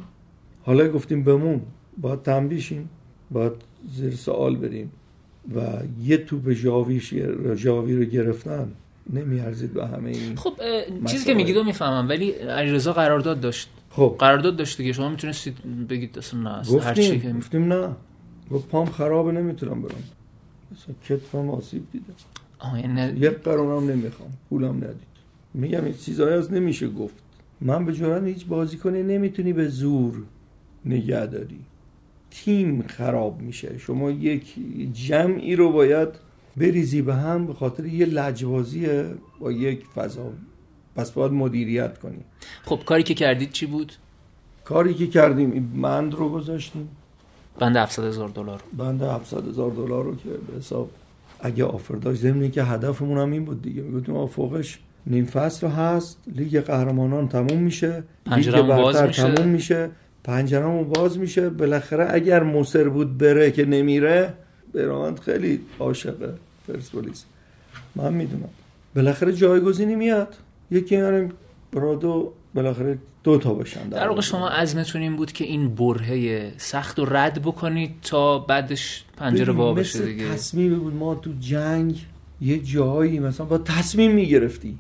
[0.63, 1.61] حالا گفتیم بمون
[1.99, 2.91] باید تنبیشیم
[3.31, 3.53] باید
[3.97, 4.93] زیر سوال بریم
[5.55, 5.61] و
[6.03, 7.15] یه توپ ژاویش
[7.55, 8.73] ژاوی رو گرفتن
[9.13, 10.53] نمیارزید به همه این خب
[11.07, 11.25] چیزی.
[11.25, 13.69] که میگید رو می‌فهمم ولی علیرضا قرارداد داشت.
[13.99, 14.17] خب.
[14.19, 14.93] قرارداد داشت دیگه.
[14.93, 17.89] شما می‌تونستید بگید اصلا نه اصلا هر چی گفتیم که گفتیم نه.
[18.51, 20.03] گفت پام خرابه نمی‌تونم برم.
[20.73, 22.13] مثلا کتفم آسیب دیده.
[22.59, 24.31] آه، یعنی یک قرارم نمی‌خوام.
[24.51, 25.09] پولم ندید.
[25.55, 27.15] میگم این چیزایی از نمیشه گفت.
[27.61, 30.23] من به جرم هیچ بازیکنی نمی‌تونی به زور
[30.85, 31.61] نگه داری
[32.31, 33.79] تیم خراب میشه.
[33.79, 34.55] شما یک
[34.93, 36.09] جمعی رو باید
[36.57, 38.87] بریزی به هم به خاطر یه لجبازی
[39.41, 40.33] با یک فضا.
[40.99, 42.19] پس باید مدیریت کنی
[42.65, 43.93] خب کاری که کردید چی بود؟
[44.65, 46.89] کاری که کردیم این بند رو گذاشتیم.
[47.59, 48.61] بند 700 هزار دلار.
[48.77, 50.91] بند 700 هزار دلار رو که به حساب
[51.41, 53.83] اگه آفر داشت ضمن که هدفمون هم این بود دیگه.
[53.83, 59.35] می‌گفتیم فوقش نیم فصل هست لیگ قهرمانان تموم میشه لیگ پنجره‌مون باز برتر میشه.
[59.35, 59.91] تموم میشه
[60.25, 61.49] پنجرهمون باز میشه.
[61.51, 64.35] بالاخره اگر مصر بود بره که نمیره
[64.75, 66.31] برامند خیلی عاشق
[66.69, 67.25] پرسپولیس.
[67.97, 68.49] من می‌دونم.
[68.97, 70.37] بالاخره جایگزینی میاد.
[70.71, 71.33] یکی میاریم
[71.73, 76.99] برادو بالاخره دو تا باشن در واقع شما عزمتون این بود که این برهه سخت
[76.99, 80.29] رو رد بکنید تا بعدش پنجره وا بشه دیگه.
[80.29, 80.95] تصمیمی بود.
[80.95, 82.07] ما تو جنگ
[82.41, 84.79] یه جایی مثلا با تصمیم می‌گرفتی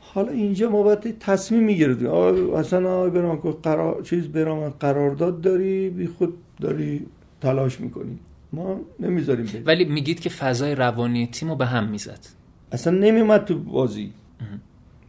[0.00, 2.06] حالا اینجا ما باید تصمیم می‌گرفتیم.
[2.06, 7.06] آقا اصلا آقا برام قرار چیز برام قرارداد داری بی خود داری
[7.40, 8.18] تلاش می‌کنی.
[8.52, 12.20] ما نمی‌ذاریم ولی میگید که فضای روانی تیم رو به هم می‌زد.
[12.72, 14.10] اصلا نمیومد تو بازی.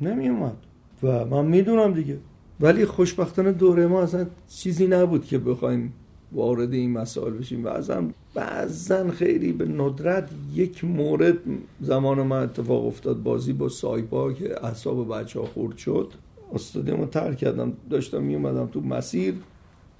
[0.01, 0.55] نمیومد.
[1.03, 2.17] و من می‌دونم دیگه.
[2.59, 5.93] ولی خوشبختانه دوره ما اصلا چیزی نبود که بخوایم
[6.31, 7.63] وارد این مسائل بشیم.
[7.63, 11.37] بعضا بعضا خیلی به ندرت یک مورد
[11.81, 13.23] زمان من اتفاق افتاد.
[13.23, 16.11] بازی با سایپا که اعصاب بچه ها خورد شد.
[16.53, 17.73] استادیوم رو ترک کردم.
[17.89, 19.33] داشتم میومدم تو مسیر.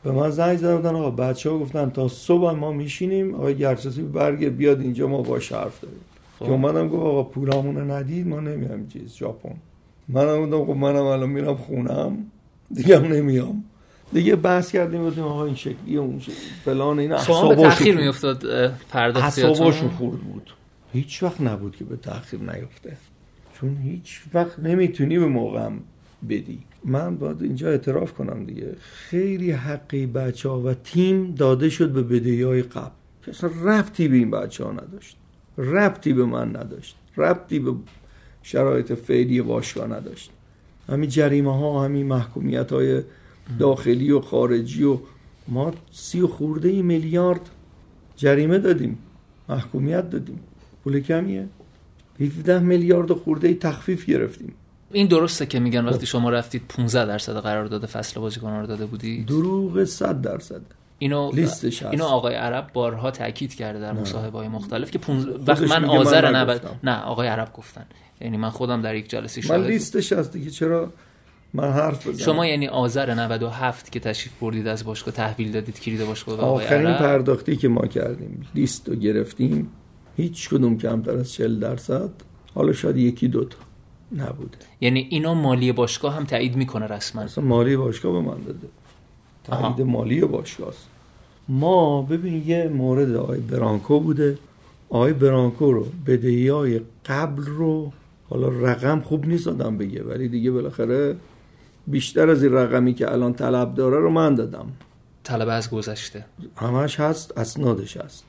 [0.04, 0.96] به من زنگ زدن بودن.
[0.96, 3.36] آقا بچه ها گفتن تا صبح ما میشینیم.
[3.36, 6.00] آقای گرچسی برگرد بیاد اینجا ما باش حرف داریم.
[6.40, 6.46] خب.
[6.46, 8.28] که اومدم گفت آقا پولامونو ندید.
[8.28, 9.16] ما نمیام چیز.
[9.16, 9.56] ژاپن.
[10.08, 12.18] منم گفتم خب منم الان میرم خونم
[12.72, 13.64] دیگه هم نمیام.
[14.14, 16.36] دیگه بحث کردیم گفتیم آقا این شکلی اون شکلی.
[16.66, 17.98] فلان این اعصاباشون تاخیر.
[17.98, 20.54] میافتاد پرداختیاتون خورد بود.
[20.94, 22.98] هیچ وقت نبود که به تاخیر نیفته.
[23.54, 25.80] چون هیچ وقت نمی‌تونی به موقعم
[26.30, 26.60] بدی.
[26.84, 28.76] من باید اینجا اعتراف کنم دیگه.
[28.82, 32.92] خیلی حقی بچه ها و تیم داده شد به بدهی های قبل.
[33.28, 35.18] اصلا ربطی به این بچه ها نداشت.
[35.58, 36.96] ربطی به من نداشت.
[37.18, 37.72] ربطی به
[38.46, 40.32] شرایط فعلی باشگاه نداشت.
[40.90, 43.02] همین جریمه ها همین محکومیت های
[43.60, 44.98] داخلی و خارجی و
[45.48, 47.50] ما سی و خورده میلیارد
[48.16, 48.98] جریمه دادیم
[49.50, 50.40] محکومیت دادیم.
[50.84, 51.48] پول کمیه؟
[52.20, 54.54] 17 میلیارد خورده تخفیف گرفتیم.
[54.92, 59.24] این درسته که میگن وقتی شما رفتید 15 درصد قرارداد فصل بازیکن رو داده بودی
[59.24, 60.62] دروغ 100 درصد.
[61.06, 61.92] اینو لیستش هست.
[61.92, 65.28] اینو آقای عرب بارها تاکید کرده در مصاحبه های مختلف که پونز...
[65.48, 66.68] وقت من من آذر نگفتم.
[66.68, 67.86] 90 نه آقای عرب گفتن
[68.22, 70.94] یعنی من خودم در یک جلسه من شاهد لیستش هست دیگه چرا
[71.54, 76.06] من حرف بزنم شما یعنی آذر 97 که تشریف بردید از باشگاه تحویل دادید کلید
[76.06, 77.00] باشگاه آخرین عرب.
[77.00, 79.72] پرداختی که ما کردیم لیست رو گرفتیم
[80.18, 82.10] هیچ کدوم کمتر از 40 درصد
[82.56, 83.58] حالا شاید یکی دوتا
[84.16, 88.68] نبوده یعنی اینا مالی باشگاه هم تایید می‌کنه رسما مالی باشگاه به من داده.
[89.44, 90.88] تایید مالی باشگاه است.
[91.48, 94.38] ما ببین یه مورد آقای برانکو بوده.
[94.90, 97.92] آقای برانکو رو بدهی های قبل رو
[98.30, 101.16] حالا رقم خوب نیست آدم بگه ولی دیگه بالاخره
[101.88, 104.68] بیشتر از این رقمی که الان طلب داره رو من دادم.
[105.24, 106.26] طلب از گذشته.
[106.56, 108.24] همش هست اسنادش هست.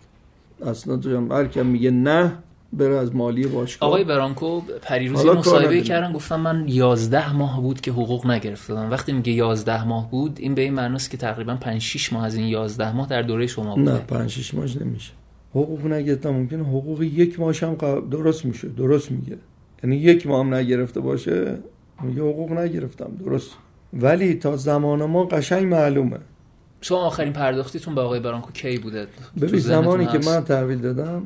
[0.62, 2.33] اسنادش هم هر میگه نه
[2.73, 3.89] بره از مالی باشگاه.
[3.89, 5.81] آقای برانکو کار مصاحبه.
[5.81, 10.39] کردن گفتم من 11 ماه بود که حقوق نگرفته بودم وقتی میگه 11 ماه بود
[10.41, 13.47] این به این معناست که تقریبا 5 6 ماه از این 11 ماه در دوره
[13.47, 13.93] شما بوده.
[13.93, 15.12] نه پنج شیش ماش نمیشه.
[15.51, 17.75] حقوق نگرفتم ممکنه حقوق یک ماش هم
[18.11, 19.39] درست میشه درست میگه.
[19.85, 21.59] یعنی یک ماه هم نگرفته باشه
[22.03, 23.51] میگه حقوق نگرفتم درست.
[23.93, 26.19] ولی تا زمان ما قشنگ معلومه.
[26.81, 29.07] شما آخرین پرداختیتون به آقای برانکو کی بوده؟
[29.41, 31.23] ببین زمانی که؟ من تحویل دادم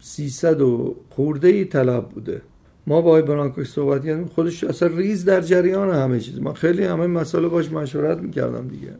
[0.00, 2.42] 300 و خورده ای طلب بوده.
[2.86, 6.40] ما با آقای برانکوش صحبت کردیم خودش اصلا ریز در جریان همه چیز.
[6.40, 8.94] ما خیلی همه مسئله باش مشورت می‌کردم دیگه.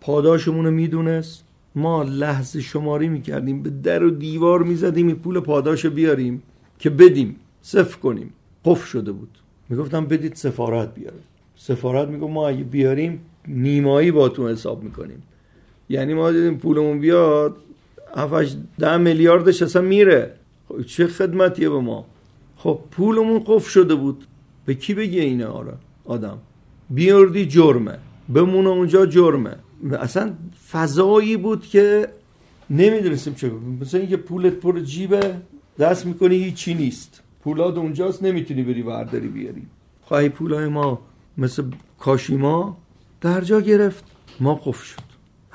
[0.00, 1.44] پاداشمون رو می‌دونست.
[1.74, 6.42] ما لحظه شماری می‌کردیم به در و دیوار می‌زدیم این پول پاداش بیاریم
[6.78, 8.32] که بدیم صفر کنیم.
[8.64, 9.30] قفل شده بود.
[9.68, 11.18] می‌گفتم بدید سفارت بیاره.
[11.56, 15.22] سفارت می‌گفت ما اگه بیاریم نیمایی با تو حساب می‌کنیم.
[15.88, 17.65] یعنی ما دیدیم پولمون بیاد 7
[18.78, 20.34] ده میلیاردش اصلا میره.
[20.68, 22.06] خب چه خدمتیه به ما؟
[22.56, 24.24] خب پولمون قفل شده بود.
[24.66, 25.72] به کی بگه اینه آره
[26.04, 26.38] آدم؟
[26.90, 27.98] بیاردی جرمه.
[28.34, 29.56] بمونه اونجا جرمه.
[30.00, 30.32] اصلا
[30.70, 32.08] فضایی بود که
[32.70, 33.50] نمی‌دونستیم چه
[33.80, 35.34] مثلا اینکه پولت پر جیبه
[35.78, 37.22] دست می‌کنی هیچی نیست.
[37.44, 39.62] پولاد اونجاست نمی‌تونی بری برداری بیاری.
[40.02, 41.00] خواهی پولای ما
[41.38, 41.62] مثل
[41.98, 42.76] کاشیما
[43.20, 44.04] در جا گرفت.
[44.40, 45.05] ما قفل شد.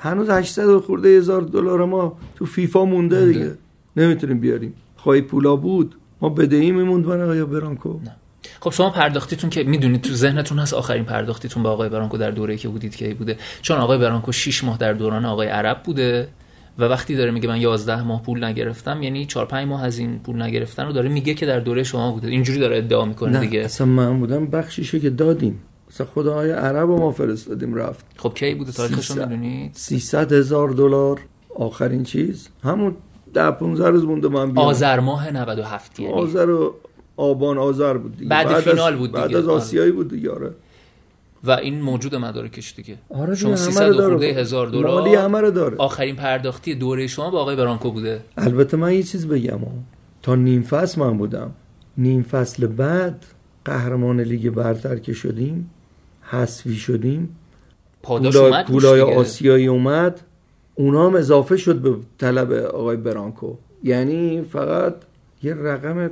[0.02, 3.26] هنوز 800 و خورده هزار دلار ما تو فیفا مونده.
[3.26, 3.52] دیگه.
[3.96, 4.74] نمی‌تونیم بیاریم.
[4.96, 8.16] خواهی پولا بود ما بدهی میموند برای آقای برانکو؟ نه.
[8.60, 12.58] خب شما پرداختیتون که می‌دونید تو ذهنتون هست آخرین پرداختیتون به آقای برانکو در دوره‌ای
[12.58, 13.36] که بودید کی بوده.
[13.62, 16.28] چون آقای برانکو 6 ماه در دوران آقای عرب بوده
[16.78, 20.18] و وقتی داره میگه من 11 ماه پول نگرفتم یعنی 4 5 ماه از این
[20.18, 22.28] پول نگرفتن رو داره میگه که در دوره شما بوده.
[22.28, 23.60] اینجوری داره ادعا می‌کنه نه دیگه.
[23.60, 25.60] اصلا من بودم بخشیشو که دادیم.
[25.92, 28.04] اصلا خدا های عرب رو ما فرستادیم رفت.
[28.16, 29.28] خب کی بوده تاریخش رو 300.
[29.28, 31.20] می‌دونید 300 هزار دلار.
[31.54, 32.48] آخرین چیز.
[32.64, 32.94] همون
[33.34, 34.66] ده 15 روز مونده من بیام.
[34.66, 36.12] آذر ماه 97 یعنی.
[36.14, 36.74] آذر و
[37.16, 38.28] آبان آذر بود دیگه.
[38.30, 39.38] بعد از- فینال بود بعد دیگه.
[39.38, 40.50] از آسیایی بود دیگه آره.
[41.44, 42.96] و این موجود مدارکش دیگه.
[43.14, 44.08] آره شما دیگه، همه 300 رو و داره.
[44.10, 45.08] خورده هزار دلار.
[45.08, 45.76] همه داره.
[45.76, 48.20] آخرین پرداختی دوره شما به آقای برانکو بوده.
[48.36, 49.58] البته من یه چیز بگم.
[50.22, 51.50] تا نیم فصل من بودم.
[51.98, 53.26] نیم فصل بعد
[53.64, 55.70] قهرمان لیگ برتر که شدیم
[56.32, 57.36] حذفی شدیم.
[58.02, 58.72] پاداش اومد.
[59.00, 60.20] آسیایی اومد.
[60.74, 63.54] اونا هم اضافه شد به طلب آقای برانکو.
[63.84, 64.94] یعنی فقط
[65.42, 66.10] یه رقم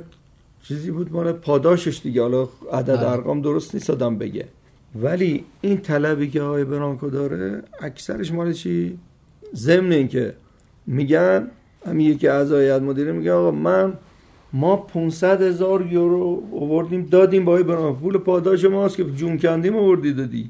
[0.63, 2.21] چیزی بود مال پاداشش دیگه.
[2.21, 3.09] حالا عدد بله.
[3.09, 4.45] ارقام درست نیست آدم بگه.
[4.95, 8.99] ولی این طلبی که آقای برانکو داره اکثرش مال چی؟
[9.55, 10.33] ضمن اینکه
[10.87, 11.47] میگن
[11.85, 13.93] همین یکی اعضای هیئت مدیره میگه آقا من
[14.53, 20.13] ما 500 هزار یورو آوردیم دادیم با برانکو پول پاداش ماست که جون کندیم آوردی
[20.13, 20.49] دادی.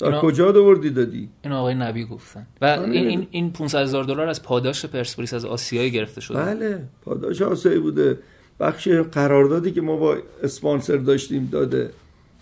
[0.00, 2.46] از اینا- کجا آوردی دادی؟ این آقای نبی گفتن.
[2.60, 2.64] و.
[2.64, 6.38] این این این 500 هزار دلار از پاداش پرسپولیس از آسیایی گرفته شده.
[6.38, 8.18] بله پاداش آسایی بوده.
[8.60, 11.90] بخش قراردادی که ما با اسپانسر داشتیم داده.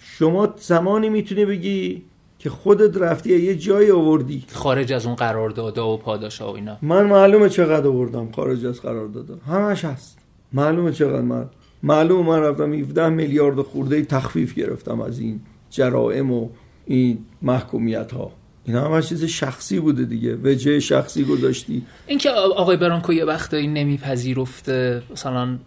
[0.00, 2.02] شما زمانی می‌تونی بگی
[2.38, 6.78] که خودت رفتی یه جایی آوردی؟ خارج از اون قراردادها و پاداش ها و اینا.
[6.82, 10.18] من معلومه چقدر آوردم خارج از قرارداد همش هست.
[10.52, 11.46] معلومه چقدر من
[11.82, 15.40] معلومه من رفتم 17 میلیارد خورده تخفیف گرفتم از این
[15.70, 16.48] جرائم و
[16.86, 18.32] این محکومیت ها
[18.64, 20.34] این همش چیز شخصی بوده دیگه.
[20.34, 21.82] وجه شخصی گذاشتی.
[22.06, 25.58] اینکه آقای برانکو یه وقتایی نمیپذیرفته مثلا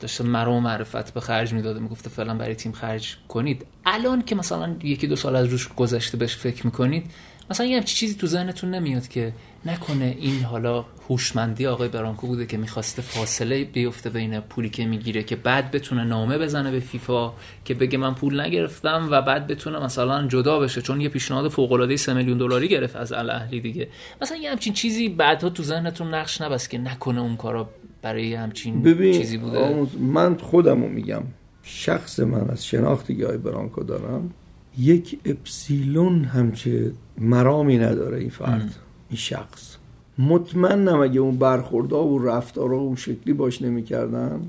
[0.00, 3.66] داشته مرا و معرفت به خرج می‌داده می‌گفته فعلا برای تیم خرج کنید.
[3.86, 7.10] الان که مثلا یکی دو سال از روش گذشته بهش فکر می‌کنید
[7.50, 9.32] مثلا یه همچی چیزی تو ذهنتون نمیاد که
[9.66, 15.22] نکنه این حالا هوشمندی آقای برانکو بوده که می‌خواسته فاصله بیفته بین پولی که می‌گیره
[15.22, 17.32] که بعد بتونه نامه بزنه به فیفا
[17.64, 21.72] که بگه من پول نگرفتم و بعد بتونه مثلا جدا بشه چون یه پیشنهاد فوق
[21.72, 23.88] العاده 3 میلیون دلاری گرفت از الاهلی دیگه.
[24.22, 27.70] مثلا یه همچین چیزی بعدها تو ذهنتون نقش نبست که نکنه اون کارا
[28.02, 31.22] برای همچین ببین چیزی بوده؟ من خودمو میگم
[31.62, 34.30] شخص من از شناختی که برانکو دارم
[34.78, 38.70] یک اپسیلون همچه مرامی نداره این فرد ام.
[39.08, 39.76] این شخص.
[40.18, 44.40] مطمئنم اگه اون برخوردها و رفتارها اون شکلی باش نمی‌کردن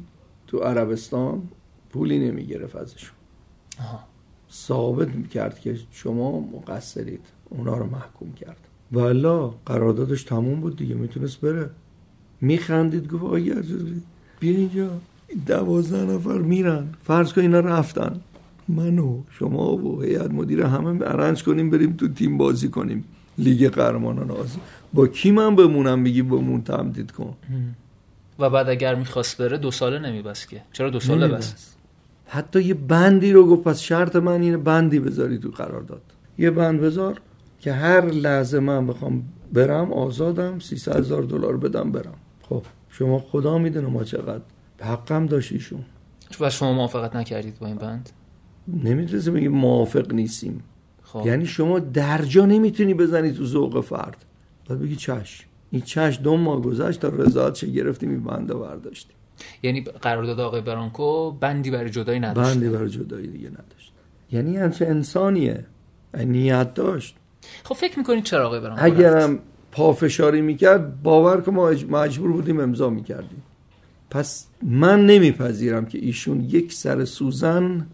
[0.47, 1.41] تو عربستان
[1.89, 3.15] پولی نمی‌گرفت ازشون.
[4.51, 7.21] ثابت می‌کرد که شما مقصرید.
[7.49, 8.57] اونا رو محکوم کرد.
[8.91, 11.69] والا قراردادش تموم بود دیگه می‌تونست بره.
[12.41, 13.53] میخندید گفت آقای
[14.39, 14.89] بیا اینجا.
[15.45, 16.87] دوازده نفر میرن.
[17.03, 18.21] فرض کن اینا رفتن.
[18.69, 23.05] منو شما و هیئت مدیر همه ارنج کنیم بریم تو تیم بازی کنیم.
[23.37, 24.61] لیگ قهرمانان آسیا.
[24.93, 27.33] با کی من بمونم؟ میگی بمون تمدید کن.
[28.39, 30.61] و بعد اگر می‌خواست بره دو ساله نمیبست که.
[30.73, 31.73] چرا دو ساله بس
[32.27, 36.01] حتی یه بندی رو گفت پس شرط من اینه بندی بذاری تو قرار داد
[36.37, 37.21] یه بند بذار
[37.59, 42.13] که هر لحظه من بخوام برم آزادم 300 هزار دلار بدم برم.
[42.41, 44.43] خب شما خدا می‌دونه ما چقدر
[44.81, 45.85] حقم داشت ایشون.
[46.39, 48.09] و شما موافقت نکردید با این بند؟
[48.67, 50.63] نمی‌تونی بگی موافق نیستیم.
[51.03, 51.23] خب.
[51.25, 54.25] یعنی شما درجا نمی‌تونی بزنی تو ذوق فرد.
[54.69, 55.45] بعد بگی چش.
[55.71, 59.15] این چش دو ماه گذشت تا رضایت چه گرفتیم این بنده برداشتیم.
[59.63, 62.53] یعنی قرارداد آقای برانکو بندی برای جدایی نداشت.
[62.53, 63.91] بندی برای جدایی دیگه نداشت.
[64.31, 65.65] یعنی همچه انسانیه.
[66.17, 67.15] نیت داشت.
[67.63, 69.39] خب فکر می‌کنید چرا آقای برانکو اگرم
[69.71, 73.43] پافشاری می‌کرد باور که ما مجبور بودیم امضا می‌کردیم.
[74.09, 77.87] پس من نمیپذیرم که ایشون یک سر سوزن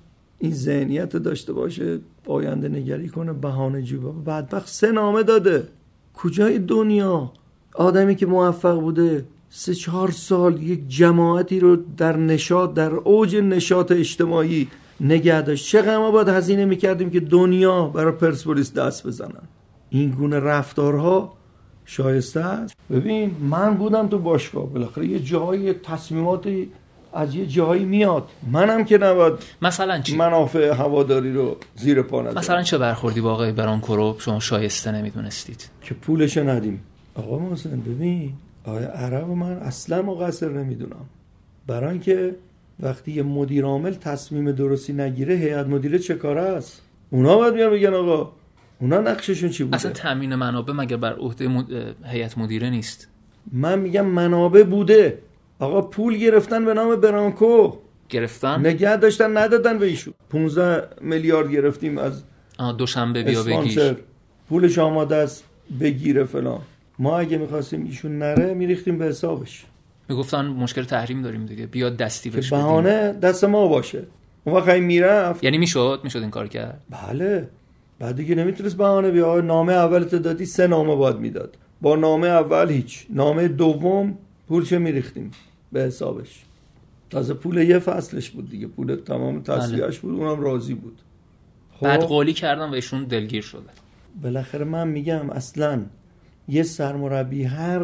[0.43, 3.81] این ذهنیت داشته باشه آینده نگری کنه بهانه
[4.25, 5.67] بعد بدبخت سه نامه داده.
[6.13, 7.31] کجای دنیا؟
[7.75, 13.91] آدمی که موفق بوده سه چهار سال یک جماعتی رو در نشاط در اوج نشاط
[13.91, 14.67] اجتماعی
[15.01, 15.67] نگه داشت.
[15.67, 19.47] چقدر ما باید هزینه می‌کردیم که دنیا برای پرسپولیس دست بزنن؟
[19.89, 21.33] این گونه رفتارها
[21.85, 22.75] شایسته است.
[22.91, 24.69] ببین من بودم تو باشگاه.
[24.69, 26.71] بالاخره یه جایی تصمیماتی
[27.13, 28.29] از یه جایی میاد.
[28.51, 32.37] منم که نباید مثلا چی؟ منافع هواداری رو زیر پا ندارم.
[32.37, 35.69] مثلا چه برخوردی با آقای برانکورو؟ شما شایسته نمی‌دونستید.
[35.81, 36.79] که پولش ندیم.
[37.15, 38.33] آقا محسن ببین
[38.65, 41.05] آقای عرب من اصلا مقصر نمی‌دونم.
[41.67, 42.35] برای اینکه
[42.79, 47.71] وقتی یه مدیر عامل تصمیم درستی نگیره هیئت مدیره چه کاره است؟ اونا باید میان
[47.71, 48.31] بگن آقا
[48.79, 51.65] اونا نقششون چی بوده؟ اصلا تامین منابع مگر بر عهده مد...
[52.03, 53.07] هیئت مدیره نیست؟
[53.51, 55.19] من میگم منابع بوده.
[55.63, 57.73] آقا پول گرفتن به نام برانکو.
[58.09, 60.13] گرفتن؟ نگه داشتن ندادن به ایشون.
[60.29, 62.23] 15 میلیارد گرفتیم از
[62.77, 63.79] دوشنبه بیا بگیش
[64.49, 65.43] پولش آماده است
[65.79, 66.59] بگیره فلان.
[66.99, 69.65] ما اگه می‌خواستیم ایشون نره میریختیم به حسابش.
[70.09, 71.65] می‌گفتن مشکل تحریم داریم دیگه.
[71.65, 74.03] بیاد دستی بهش بهانه دست ما باشه.
[74.43, 77.49] اون وقت می‌رفت یعنی می‌شد؟ می‌شد این کار کرد؟ بله.
[77.99, 81.57] بعد دیگه نمی‌تونست بهانه بیا نامه اولت دادی سه نامه باید می‌داد.
[81.81, 83.05] با نامه اول هیچ.
[83.09, 85.31] نامه دوم پول چه میریختیم؟
[85.73, 86.43] به حسابش.
[87.09, 88.67] تازه پول یه فصلش بود دیگه.
[88.67, 91.01] پول تمام تصویهش بود اونم راضی بود.
[91.73, 91.85] خب.
[91.85, 93.69] بعد قولی کردم و ایشون دلگیر شده.
[94.21, 95.81] بالاخره من میگم اصلا
[96.47, 97.81] یه سرمربی هر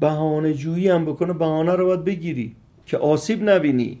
[0.00, 2.56] بهانه جویی هم بکنه بهانه رو باید بگیری
[2.86, 3.98] که آسیب نبینی.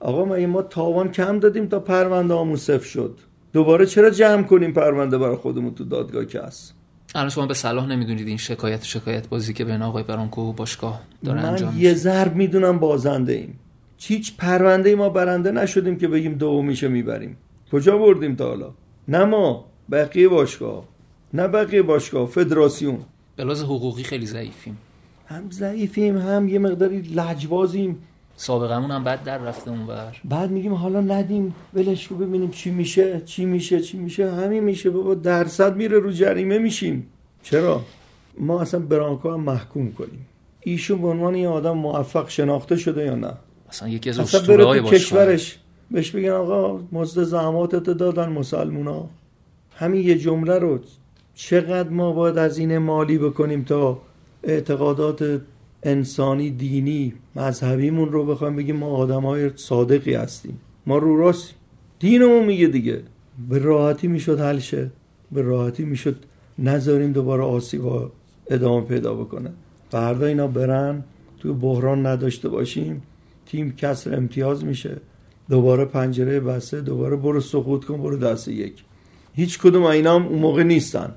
[0.00, 3.18] آقا ما ما تاوان کم دادیم تا پرونده همون صفر شد.
[3.52, 6.74] دوباره چرا جمع کنیم پرونده برای خودمون تو دادگاه که هست
[7.14, 11.00] الان شما به صلاح نمی‌دونید این شکایت شکایت بازی که بین آقای برانکو و باشگاه
[11.24, 13.58] داره من انجام یه ضرب می‌دونم بازنده ایم.
[13.98, 17.36] هیچ پرونده ما برنده نشدیم که بگیم دومیشه می‌بریم.
[17.72, 18.70] کجا بردیم تا حالا؟
[19.08, 20.84] نه ما بقیه باشگاه.
[21.34, 22.98] نه بقیه باشگاه فدراسیون.
[23.36, 24.78] به حقوقی خیلی ضعیفیم.
[25.26, 27.98] هم ضعیفیم هم یه مقداری لجبازیم.
[28.36, 30.20] سابقمون هم بعد در رفته اونور.
[30.24, 34.32] بعد میگیم حالا ندیم ولش رو ببینیم چی میشه چی میشه چی میشه.
[34.32, 37.06] همین میشه بابا درصد میره رو جریمه میشیم.
[37.42, 37.80] چرا؟
[38.38, 40.26] ما اصلا برانکو هم محکوم کنیم.
[40.60, 43.32] ایشون به عنوان یه آدم موفق شناخته شده یا نه؟
[43.68, 45.58] اصلا یکی از اسطوره های کشورش
[45.90, 49.08] بهش بگن آقا مزد زحماتت دادن مسلمونا.
[49.76, 50.78] همین یه جمله رو
[51.34, 53.98] چقدر ما باید از این مالی بکنیم تا
[54.42, 55.40] اعتقادات
[55.82, 60.60] انسانی دینی مذهبیمون رو بخوایم بگیم ما آدم های صادقی هستیم.
[60.86, 61.54] ما رو راست
[61.98, 63.02] دینمون میگه دیگه.
[63.48, 64.90] به راحتی می‌شد حل شه.
[65.32, 66.16] به راحتی می‌شد
[66.58, 68.10] نذاریم دوباره آسیبا
[68.50, 69.50] ادامه پیدا بکنه.
[69.90, 71.04] فردا اینا برن
[71.38, 73.02] تو بحران نداشته باشیم.
[73.46, 74.96] تیم کسر امتیاز میشه.
[75.50, 78.84] دوباره پنجره بسته دوباره برو سقوط کن برو دست یک.
[79.34, 81.14] هیچ کدوم اینا هم اون موقع نیستن.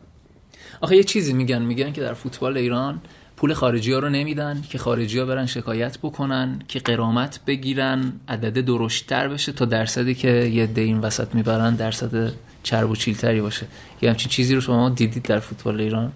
[0.82, 3.02] آخه یه چیزی میگن میگن که در فوتبال ایران
[3.38, 8.66] پول خارجی ها رو نمیدن که خارجی ها برن شکایت بکنن که قرامت بگیرن عدد
[8.66, 12.34] درشتر بشه تا درصدی که یه این وسط می‌برن درصد
[12.64, 13.68] چرب و چیلتری باشه.
[14.02, 16.12] یه همچین چیزی رو شما دیدید در فوتبال ایران؟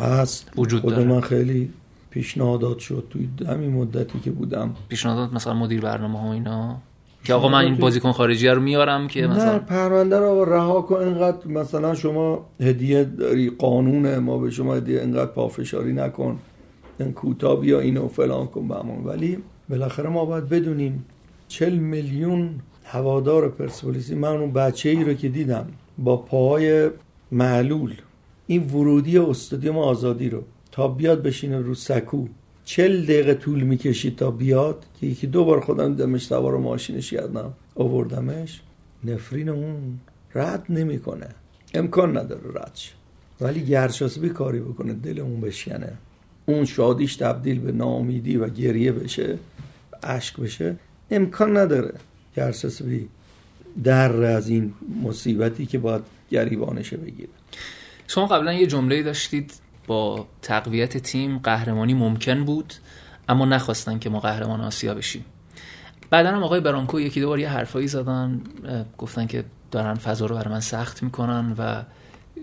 [0.00, 0.50] هست.
[0.56, 1.70] وجود خود من خیلی
[2.10, 4.74] پیشنهادات شد توی همین مدتی که بودم.
[4.88, 6.80] پیشنهادات مثلا مدیر برنامه ها اینا؟
[7.24, 10.96] که آقا من این بازیکن خارجی رو میارم که مثلا نه پرونده رو رها کن
[10.96, 16.38] اینقدر مثلا شما هدیه داری قانون ما به شما هدیه اینقدر پافشاری نکن
[17.00, 21.04] این کوتاه بیا اینو فلان کن بهمون ولی بالاخره ما باید بدونیم
[21.48, 22.50] چل میلیون
[22.84, 25.66] هوادار پرسپولیسی من اون بچه ای رو که دیدم
[25.98, 26.90] با پاهای
[27.32, 27.94] معلول
[28.46, 30.42] این ورودی استادیوم آزادی رو
[30.72, 32.26] تا بیاد بشینه رو سکو
[32.64, 37.52] چل دقیقه طول می‌کشید تا بیاد که یکی دو بار خودم دمش سوار ماشینش یادم
[37.74, 38.60] آوردمش.
[39.04, 40.00] نفرین اون
[40.34, 41.28] رد نمی‌کنه.
[41.74, 42.94] امکان نداره ردش
[43.40, 45.92] ولی گرشاسبی کاری بکنه دل اون بشکنه.
[46.46, 49.38] اون شادیش تبدیل به ناامیدی و گریه بشه
[50.02, 50.76] اشک بشه
[51.10, 51.94] امکان نداره.
[52.36, 53.08] گرشاسبی
[53.84, 57.28] در از این مصیبتی که باید گریبانشه بگیره.
[58.08, 59.52] شما قبلا یه جمله داشتید
[59.86, 62.74] با تقویت تیم قهرمانی ممکن بود
[63.28, 65.24] اما نخواستن که ما قهرمان آسیا بشیم.
[66.10, 68.40] بعدا هم آقای برانکو یکی دو بار یه حرفایی زدن
[68.98, 71.82] گفتن که دارن فضا رو برای من سخت می‌کنن و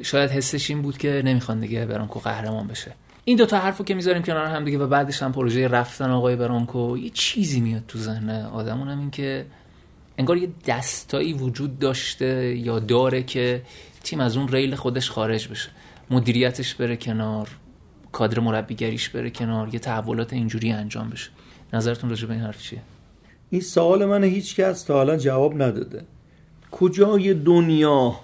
[0.03, 2.91] شاید حسش این بود که نمی‌خوان دیگه برانکو قهرمان بشه.
[3.25, 6.35] این دو تا حرفو که می‌ذاریم کنار هم دیگه و بعدش هم پروژه رفتن آقای
[6.35, 9.45] برانکو یه چیزی میاد تو ذهن آدمون هم این که
[10.17, 13.61] انگار یه دستایی وجود داشته یا داره که
[14.03, 15.69] تیم از اون ریل خودش خارج بشه.
[16.11, 17.49] مدیریتش بره کنار
[18.11, 21.29] کادر مربیگریش بره کنار یه تحولات اینجوری انجام بشه.
[21.73, 22.81] نظرتون راجع به این حرف چیه؟
[23.49, 26.03] این سوال من هیچ کس تا حالا جواب نداده.
[26.71, 28.15] کجای دنیا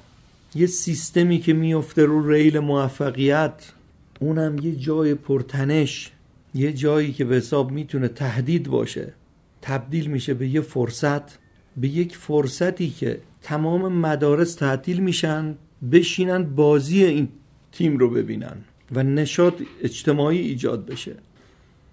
[0.56, 3.72] یه سیستمی که میفته رو ریل موفقیت؟
[4.20, 6.12] اونم یه جای پرتنش
[6.56, 9.14] یه جایی که به حساب می‌تونه تهدید باشه.
[9.62, 11.38] تبدیل میشه به یه فرصت
[11.78, 15.56] به یک فرصتی که تمام مدارس تعطیل میشن
[15.92, 17.30] بشینن بازی این
[17.78, 18.58] تیم رو ببینن
[18.96, 21.16] و نشاط اجتماعی ایجاد بشه.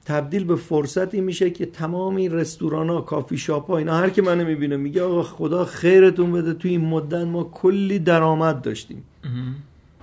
[0.04, 4.22] تبدیل به فرصتی میشه که تمام این رستوران ها کافی شاپ ها اینا هر که
[4.22, 9.04] منو می‌بینه میگه آقا خدا خیرتون بده توی این مدت ما کلی درآمد داشتیم.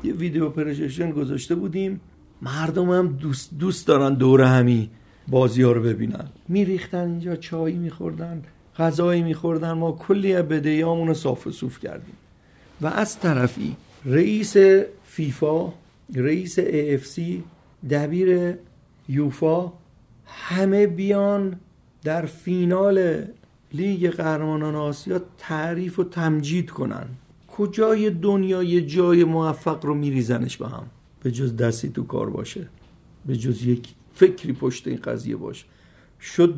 [0.04, 2.02] یه ویدیو پرژشن گذاشته بودیم
[2.42, 4.90] مردم هم دوست, دوست دارن دور همی
[5.28, 6.28] بازی ها رو ببینن.
[6.48, 8.44] میریختن اینجا چایی میخوردن
[8.78, 12.16] غذایی میخوردن ما کلی بدهیامون رو صاف و صوف کردیم.
[12.82, 13.76] و از طرفی
[14.06, 14.58] رئیس
[15.10, 15.74] فیفا
[16.16, 17.22] رئیس AFC
[17.90, 18.58] دبیر
[19.10, 19.74] یوفا
[20.26, 21.60] همه بیان
[22.04, 23.26] در فینال
[23.74, 27.08] لیگ قهرمانان آسیا تعریف و تمجید کنن.
[27.48, 30.86] کجای دنیا یه جای موفق رو میریزنش به هم؟
[31.24, 32.68] به جز دستی تو کار باشه.
[33.26, 35.66] به جز یک فکری پشت این قضیه باشه.
[36.22, 36.56] شد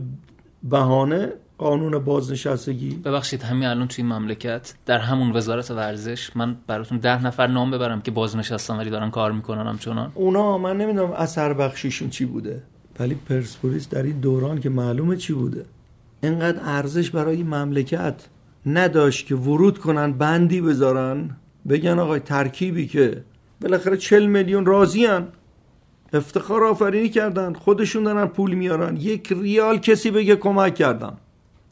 [0.64, 7.26] بهانه قانون بازنشستگی؟ ببخشید همین الان توی مملکت در همون وزارت ورزش من براتون ده
[7.26, 10.12] نفر نام ببرم که بازنشستن ولی دارن کار می‌کنن همچنان.
[10.16, 12.64] اونا من نمی‌دونم اثر بخشیشون چی بوده.
[12.99, 15.66] ولی پرسپولیس در این دوران که معلومه چی بوده.
[16.24, 18.28] اینقدر ارزش برای مملکت
[18.66, 21.30] نداشت که ورود کنن بندی بذارن.
[21.70, 23.24] بگن آقای ترکیبی که
[23.62, 25.28] بالاخره چل میلیون راضیان
[26.14, 28.97] افتخار آفرینی کردن خودشون دارن پول میارن.
[28.97, 31.18] یک ریال کسی بگه کمک کردم.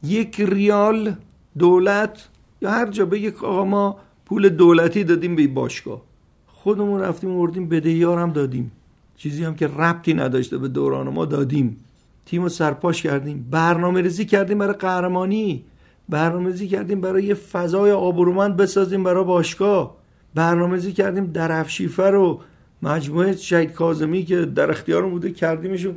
[0.04, 1.16] یک ریال
[1.58, 2.28] دولت
[2.62, 6.02] یا هر جا بگه آقا ما پول دولتی دادیم به باشگاه.
[6.48, 8.72] خودمون رفتیم وردیم بدهیار هم دادیم.
[9.18, 11.86] چیزی هم که ربطی نداشته به دوران ما دادیم.
[12.26, 13.48] تیم رو سرپاش کردیم.
[13.52, 15.66] برنامه ریزی کردیم برای قهرمانی.
[16.10, 19.96] برنامه ریزی کردیم برای یه فضای آبرومند بسازیم برای باشگاه.
[20.36, 22.42] برنامه ریزی کردیم درفشیفه رو.
[22.82, 25.96] مجموعه شهید کازمی که در اختیار بوده کردیمشون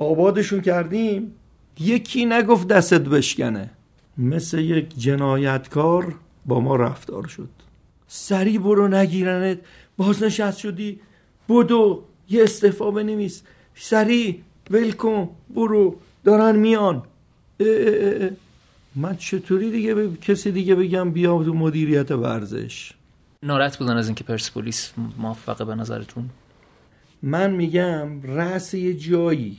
[0.00, 1.32] آبادشون کردیم.
[1.80, 3.70] یکی نگفت دستت بشکنه.
[4.18, 6.14] مثل یک جنایتکار
[6.46, 7.48] با ما رفتار شد.
[8.08, 9.58] سری برو نگیرنت.
[9.96, 11.00] بازنشست شدی.
[11.48, 13.42] بدو یه استعفا بنویس.
[13.74, 15.96] سری ولکن برو.
[16.24, 17.02] دارن میان.
[17.60, 18.30] اه اه اه
[18.96, 22.92] من چطوری دیگه به کسی دیگه بگم بیا تو مدیریت ورزش؟
[23.42, 26.30] ناراحت بودن از اینکه پرسپولیس موفقه به نظرتون؟
[27.22, 29.58] من میگم رأس یه جایی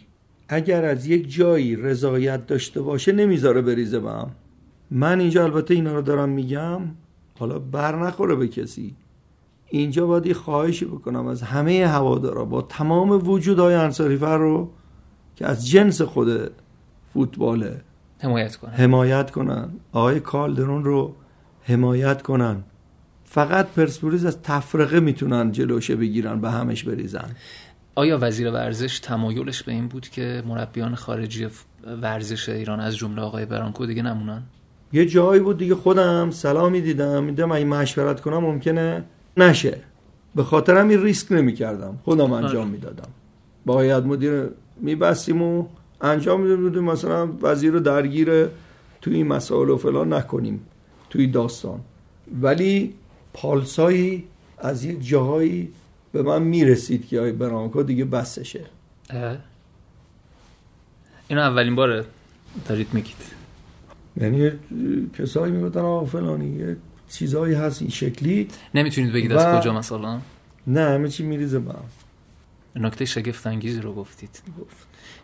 [0.50, 4.32] اگر از یک جایی رضایت داشته باشه نمی‌ذاره بریزه به هم.
[4.92, 6.82] من اینجا البته اینا رو دارم میگم
[7.40, 8.96] حالا بر نخوره به کسی.
[9.70, 14.70] اینجا باید یه خواهشی بکنم از همه هوادارا با تمام وجود های انصاری فر رو
[15.36, 16.52] که از جنس خود
[17.14, 17.82] فوتباله
[18.20, 18.72] حمایت کنن.
[18.72, 19.70] حمایت کنن.
[19.92, 21.16] آقای کالدرون رو
[21.64, 22.64] حمایت کنن.
[23.38, 27.30] فقط پرسپولیس از تفرقه می‌تونن جلوشه بگیرن به همش بریزن.
[27.96, 31.48] آیا وزیر ورزش تمایلش به این بود که مربیان خارجی
[32.02, 34.44] ورزش ایران از جمله آقای برانکو دیگه نمونن؟
[34.94, 39.04] یه جایی بود دیگه خودم سلامی دیدم میدم اگه مشورت کنم ممکنه
[39.38, 39.78] نشه.
[40.36, 43.10] به خاطر همین ریسک نمی کردم خودم انجام می‌دادم.
[43.66, 44.44] با هیئت مدیر
[44.82, 45.66] میبستیم و
[46.02, 46.84] انجام می‌دادیم.
[46.84, 48.30] مثلا وزیر رو درگیر
[49.02, 50.62] توی این مسائل و فلان نکنیم.
[51.10, 51.80] توی داستان.
[52.42, 52.94] ولی
[53.42, 54.24] پالسایی
[54.58, 55.74] از یک جاهایی
[56.12, 58.66] به من می‌رسید که آی برانکو دیگه بسشه.
[61.28, 62.06] اینو اولین باره
[62.68, 63.16] دارید میگید.
[64.22, 64.52] یعنی
[65.20, 66.78] کسایی می‌گفتن آقا فلانی یه
[67.10, 68.48] چیزایی هست این شکلی.
[68.76, 70.20] نمی‌تونید بگید و- از کجا مثلا؟
[70.68, 71.74] نه همه چی میریزه به
[72.76, 74.42] نکته شگفت انگیزی رو گفتید.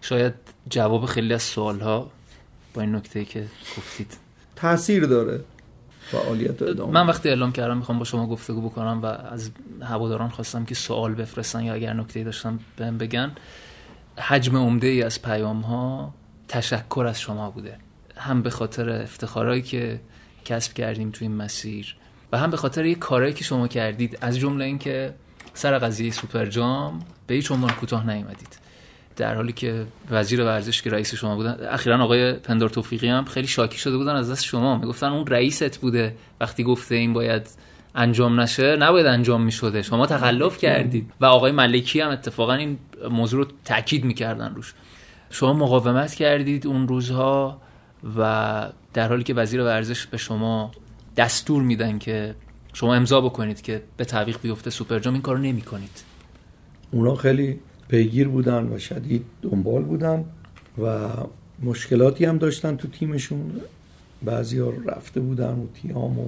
[0.01, 0.33] شاید
[0.69, 2.11] جواب خیلی از سوال ها
[2.73, 3.47] با این نکته که
[3.77, 4.17] گفتید.
[4.55, 5.39] تاثیر داره.
[6.11, 9.51] فعالیت ادامه من وقتی اعلام کردم می‌خوام با شما گفتگو بکنم و از
[9.81, 13.31] هواداران خواستم که سوال بفرستن یا اگر نکته داشتن بهم بگن
[14.17, 16.13] حجم عمده ای از پیام ها
[16.47, 17.77] تشکر از شما بوده.
[18.17, 19.99] هم به خاطر افتخارهایی که
[20.45, 21.95] کسب کردیم توی این مسیر
[22.31, 24.17] و هم به خاطر یه کارهایی که شما کردید.
[24.21, 25.13] از جمله اینکه
[25.53, 28.62] سر قضیه سوپر جام به هیچ عنوان کوتاه نیومدید.
[29.15, 33.47] در حالی که وزیر ورزش که رئیس شما بودن اخیرا آقای پندار توفیقی هم خیلی
[33.47, 34.77] شاکی شده بودن از دست شما.
[34.77, 36.15] می‌گفتن اون رئیست بوده.
[36.39, 37.47] وقتی گفته این باید
[37.95, 39.81] انجام نشه نباید انجام می‌شده.
[39.81, 41.11] شما تخلف کردید.
[41.21, 42.77] و آقای ملکی هم اتفاقا این
[43.11, 44.73] موضوع رو تاکید می‌کردن روش.
[45.29, 47.61] شما مقاومت کردید اون روزها
[48.17, 50.71] و در حالی که وزیر ورزش به شما
[51.17, 52.35] دستور میدن که
[52.73, 56.03] شما امضا بکنید که به تعویق بیفته سوپر جام این کارو نمی‌کنید.
[56.91, 60.25] اونا خیلی پیگیر بودن و شدید دنبال بودن
[60.83, 61.09] و
[61.63, 63.51] مشکلاتی هم داشتن تو تیمشون
[64.23, 66.27] بعضی ها رفته بودن و تیام و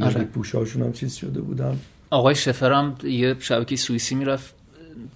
[0.00, 0.24] آره.
[0.24, 1.78] پوشاشون هم چیز شده بودن
[2.10, 4.54] آقای شفر هم یه شبکه سوئیسی می‌رفت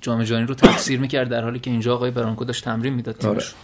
[0.01, 3.41] جام جهانی رو تفسیر می‌کرد در حالی که اینجا آقای برانکو داشت تمرین می‌داد آره.
[3.41, 3.55] تیمش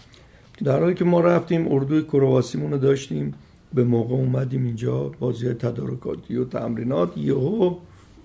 [0.64, 3.34] در حالی که ما رفتیم اردوی کرواسیمون رو داشتیم
[3.74, 7.74] به موقع اومدیم اینجا بازی تدارکاتی و تمرینات یهو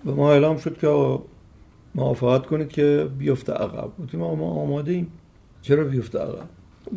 [0.04, 1.18] به ما اعلام شد که
[1.94, 3.88] موافقت کنید که بیفته عقب.
[4.02, 5.12] گفتیم ما آماده ایم
[5.62, 6.48] چرا بیفته عقب؟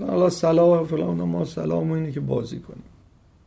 [0.08, 2.84] حالا سلام فلان ما سلام اینه که بازی کنیم.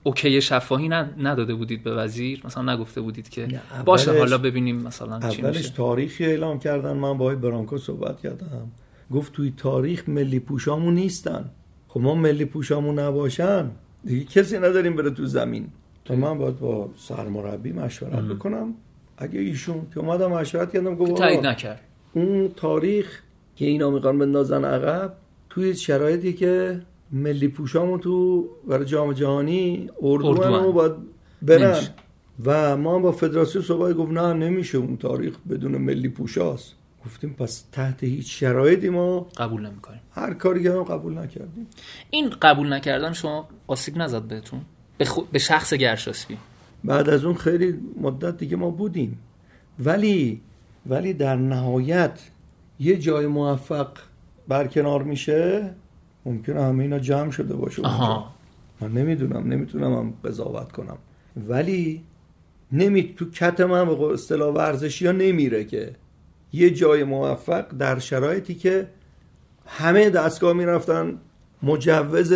[0.03, 3.49] اوکی شفاهی ند- نداده بودید به وزیر؟ مثلا نگفته بودید که
[3.85, 5.71] باشه حالا ببینیم مثلا چی اولش میشه.
[5.73, 6.93] تاریخی اعلام کردن.
[6.93, 8.71] من با آقای برانکو صحبت کردم.
[9.13, 11.51] گفت توی تاریخ ملی پوشامون نیستن.
[11.89, 13.71] خب ما ملی پوشامون نباشن.
[14.05, 15.67] دیگه کسی نداریم بره تو زمین.
[16.05, 18.75] تا من باید با سرمربی مشورت بکنم.
[19.21, 21.81] اگه ایشون که اومدم مشورت کردم گفت تایید نکرد.
[22.13, 23.21] اون تاریخ
[23.57, 25.13] که اینا می‌خوان بندازن عقب
[25.51, 26.81] توی شرایطی که
[27.13, 30.39] ملی پوشامون تو برای جام جهانی اردوان.
[30.39, 30.73] اردوان.
[30.73, 30.93] باید
[31.43, 31.67] برن.
[31.67, 31.91] نمیشه.
[32.45, 36.75] و ما با فدراسیون صحبت گفت نه نمیشه اون تاریخ بدون ملی پوشاست.
[37.07, 40.01] گفتیم پس تحت هیچ شرایطی ما قبول نمی‌کنیم.
[40.13, 41.67] هر کاری که قبول نکردیم.
[42.11, 44.61] این قبول نکردن شما آسیب نزد بهتون؟
[44.99, 46.39] به, خو- به شخص گرشاسبی
[46.85, 49.19] بعد از اون خیلی مدت دیگه ما بودیم.
[49.85, 50.41] ولی
[50.87, 52.21] ولی در نهایت
[52.81, 53.89] یه جای موفق
[54.49, 55.71] برکنار میشه
[56.27, 57.83] ممکنه همه اینا جمع شده باشه.
[57.83, 58.31] آها.
[58.81, 60.99] من نمی‌دونم نمی‌تونم هم قضاوت کنم.
[61.49, 62.03] ولی
[62.73, 65.91] نمی تو کت من به اصطلاح ورزشی ها نمیره که
[66.53, 68.89] یه جای موفق در شرایطی که
[69.67, 71.19] همه دستگاه می‌رفتن
[71.63, 72.33] مجوز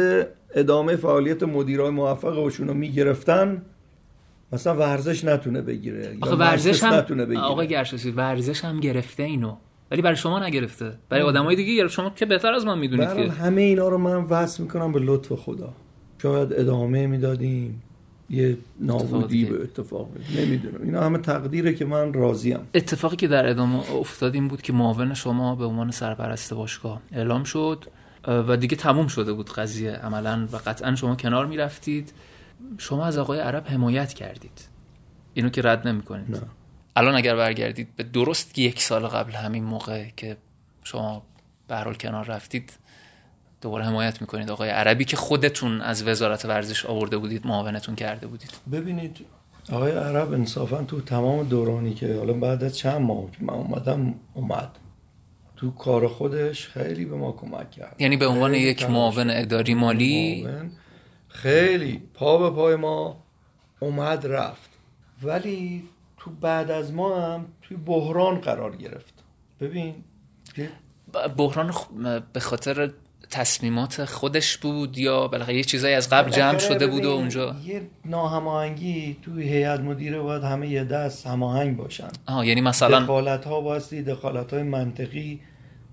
[0.54, 3.62] ادامه فعالیت مدیرای موفقشون رو می‌گرفتن
[4.52, 7.40] مثلا ورزش نتونه بگیره آخه ورزش هم نتونه بگیره.
[7.40, 9.56] آقای گرشاسی ورزش هم گرفته اینو.
[9.90, 10.92] ولی برای شما نگرفته.
[11.08, 11.94] برای آدمای دیگه گرفت.
[11.94, 13.30] شما که بهتر از من می‌دونید که.
[13.30, 15.72] همه اینا رو من وصل می‌کنم به لطف خدا.
[16.22, 17.82] شاید ادامه می‌دادیم.
[18.30, 19.44] یه نابودی.
[19.44, 20.08] به اتفاق.
[20.38, 20.82] نمی‌دونم.
[20.82, 22.58] اینا همه تقدیره که من راضیم.
[22.74, 27.44] اتفاقی که در ادامه افتاد این بود که معاون شما به عنوان سرپرست باشگاه اعلام
[27.44, 27.84] شد
[28.28, 32.12] و دیگه تموم شده بود قضیه عملا و قطعا شما کنار می‌رفتید.
[32.78, 34.68] شما از آقای عرب حمایت کردید.
[35.34, 36.42] اینو که رد نمی کنید نه.
[36.96, 40.36] الان اگر برگردید به درست یک سال قبل همین موقع که
[40.84, 41.22] شما
[41.68, 42.72] به کنار رفتید
[43.60, 44.50] دوباره حمایت می‌کنید.
[44.50, 48.50] آقای عربی که خودتون از وزارت ورزش آورده بودید معاونتون کرده بودید.
[48.72, 49.16] ببینید
[49.72, 54.14] آقای عرب انصافا تو تمام دورانی که حالا بعد از چند ماه که من اومدم
[54.34, 54.70] اومد.
[55.56, 57.96] تو کار خودش خیلی به ما کمک کرد.
[57.98, 59.30] یعنی به عنوان یک معاون.
[59.30, 60.70] اداری مالی؟ معاون.
[61.34, 63.22] خیلی پا به پای ما
[63.80, 64.70] اومد رفت.
[65.22, 65.82] ولی
[66.16, 69.14] تو بعد از ما هم توی بحران قرار گرفت.
[69.60, 69.94] ببین
[71.36, 72.90] بحران خ- به خاطر
[73.30, 77.82] تصمیمات خودش بود یا بالاخره یه چیزایی از قبل جمع شده بود و اونجا؟ یه
[78.04, 82.08] ناهماهنگی توی هیئت مدیره باید همه یه دست هماهنگ باشن.
[82.26, 85.40] آها یعنی مثلا دخالت ها بایستی دخالت های منطقی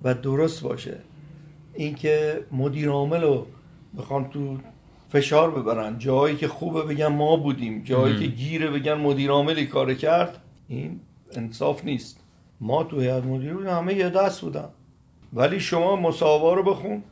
[0.03, 0.97] و درست باشه.
[1.73, 3.47] اینکه مدیر عامل رو
[3.97, 4.57] بخوان تو
[5.11, 5.97] فشار ببرن.
[5.97, 7.83] جایی که خوبه بگن ما بودیم.
[7.83, 10.99] جایی که گیره بگن مدیر عاملی کار کرد این
[11.31, 12.19] انصاف نیست.
[12.61, 14.69] ما تو هیئت مدیره بودیم همه یه دست بودن.
[15.33, 17.03] ولی شما مصاحبه رو بخون.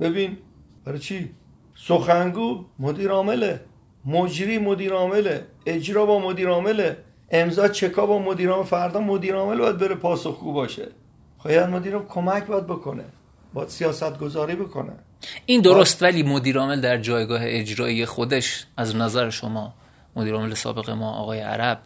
[0.00, 0.36] ببین
[0.84, 1.30] برای چی؟
[1.74, 3.60] سخنگو مدیر عامله.
[4.06, 5.46] مجری مدیر عامله.
[5.66, 6.96] اجرا با مدیر عامله.
[7.30, 8.64] امضا چکا با مدیر عامل.
[8.64, 10.88] فردا مدیر عامل باید بره پاسخگو باشه.
[11.38, 13.04] خب هیئت مدیره کمک باید بکنه.
[13.54, 14.92] باید سیاست گذاری بکنه.
[15.46, 19.74] این درست ولی مدیر عامل در جایگاه اجرایی خودش از نظر شما
[20.16, 21.78] مدیر عامل سابق ما آقای عرب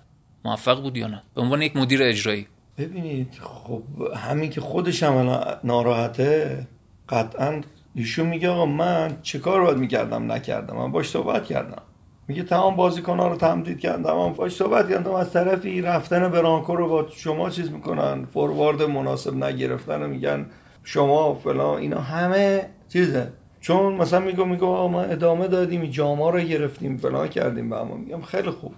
[0.44, 2.46] موفق بود یا نه؟ به عنوان یک مدیر اجرایی.
[2.78, 3.82] ببینید خب
[4.16, 6.66] همین که خودش هم ناراحته
[7.08, 7.60] قطعا
[7.94, 11.82] ایشون میگه آقا من چه کار باید می‌کردم نکردم؟ من باش صحبت کردم.
[12.28, 14.16] میگه تمام بازیکن ها رو تمدید کردم.
[14.16, 15.14] من باش صحبت کردم.
[15.14, 20.46] از طرفی رفتن برانکو رو با شما چیز می‌کنن فوروارد مناسب نگرفتن میگن
[20.84, 26.96] شما فلان اینا همه چیزه؟ چون مثلا میگو میگو ما ادامه دادیم جاما رو گرفتیم
[26.96, 28.74] فلان کردیم به اما میگم خیلی خوب.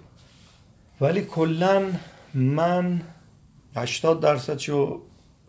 [1.01, 1.83] ولی کلا
[2.33, 3.01] من
[3.75, 5.01] 80 درصد شو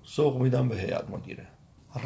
[0.04, 1.46] سوق میدم به هیئت مدیره.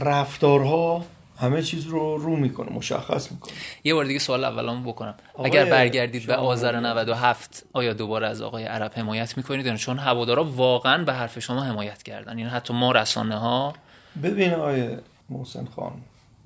[0.00, 1.04] رفتارها
[1.38, 3.54] همه چیز رو رو می‌کنه مشخص می‌کنه.
[3.84, 5.14] یه بار دیگه سوال اولامو بکنم.
[5.44, 11.04] اگر برگردید به آذر 97 آیا دوباره از آقای عرب حمایت می‌کنید؟ چون هوادارا واقعا
[11.04, 12.38] به حرف شما حمایت کردن.
[12.38, 13.74] یعنی حتی ما رسانه ها
[14.22, 14.98] ببین آقای
[15.30, 15.92] محسن خان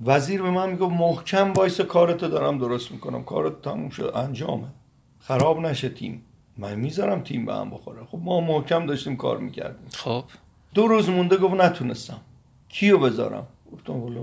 [0.05, 3.25] وزیر به من میگه محکم وایس کارتو دارم درست می‌کنم.
[3.25, 4.67] کارت تموم شد انجامه.
[5.21, 6.23] خراب نشه تیم.
[6.59, 8.05] من می‌ذارم تیم به هم بخوره.
[8.11, 9.89] خب ما محکم داشتیم کار می‌کردیم.
[9.93, 10.25] خب.
[10.75, 12.21] دو روز مونده گفت نتونستم.
[12.69, 14.21] کیو بذارم؟ گفتم والا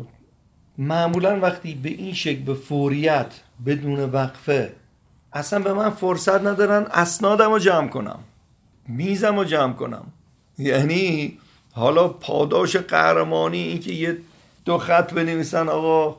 [0.77, 3.33] معمولا وقتی به این شکل به فوریت
[3.65, 4.73] بدون وقفه
[5.33, 8.19] اصلا به من فرصت ندارن اسنادم رو جمع کنم.
[8.87, 10.05] میزم رو جمع کنم.
[10.57, 11.37] یعنی
[11.71, 14.17] حالا پاداش قهرمانی اینکه یه
[14.67, 16.17] دو خط بنویسن آقا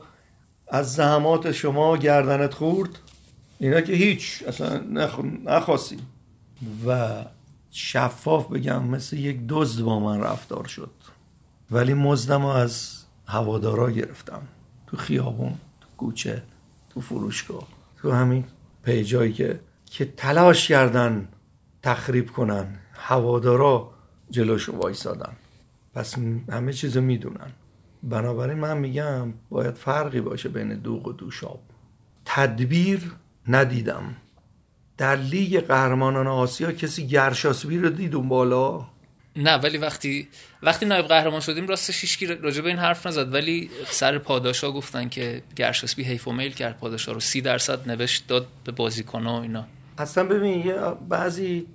[0.67, 2.89] از زحمات شما گردنت خورد؟
[3.59, 5.19] اینا که هیچ اصلا نخ...
[5.45, 5.97] نخواستی
[6.87, 7.25] و
[7.71, 10.91] شفاف بگم مثل یک دزد با من رفتار شد.
[11.71, 14.41] ولی مزدم از هوادارا گرفتم.
[14.87, 16.43] تو خیابون تو کوچه
[16.89, 17.67] تو فروشگاه
[18.01, 18.43] تو همین
[18.83, 21.27] پیجایی که که تلاش کردن
[21.83, 22.79] تخریب کنن.
[22.93, 23.91] هوادارا
[24.29, 25.33] جلوش وایسادن.
[25.93, 26.15] پس
[26.49, 27.51] همه چیز می‌دونن.
[28.03, 31.59] بنابراین من میگم باید فرقی باشه بین دوغ و دوشاب.
[32.25, 33.11] تدبیر
[33.47, 34.15] ندیدم.
[34.97, 38.87] در لیگ قهرمانان آسیا کسی گرشاسبی رو دید اون بالا؟
[39.35, 40.27] نه ولی وقتی
[40.63, 43.33] وقتی نایب قهرمان شدیم راستش هیچ راجع به این حرف نزد.
[43.33, 46.77] ولی سر پاداشا گفتن که گرشاسبی حیف و میل کرد.
[46.77, 49.65] پاداشا رو سی درصد نوشت داد به بازیکن‌ها و اینا.
[49.97, 50.75] اصلا ببین یه
[51.09, 51.67] بعضی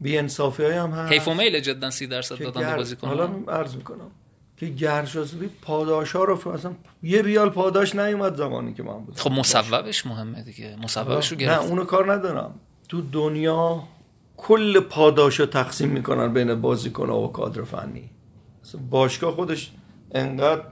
[0.00, 1.12] بی انصافی هم هست.
[1.12, 4.10] حیف و میل جدا سی درصد دادن به بازیکن‌ها حالا عرض می‌کنم.
[4.58, 9.30] که گرشاسبی پاداش ها رو اصلا یه ریال پاداش نیومد زمانی که من بود خب
[9.30, 10.76] مصوبش مهمه دیگه.
[10.82, 11.62] مصوبش رو گرفت.
[11.62, 12.54] نه اونو کار ندارم.
[12.88, 13.82] تو دنیا
[14.36, 18.10] کل پاداش رو تقسیم می‌کنن بین بازیکن و کادر فنی.
[18.90, 19.70] باشگاه خودش
[20.12, 20.62] انقدر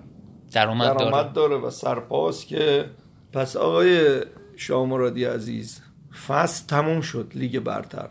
[0.53, 1.33] درآمد داره.
[1.33, 2.91] داره و سرپاس که
[3.33, 4.21] پس آقای
[4.57, 5.81] شامرادی عزیز
[6.27, 8.09] فصل تموم شد لیگ برتر.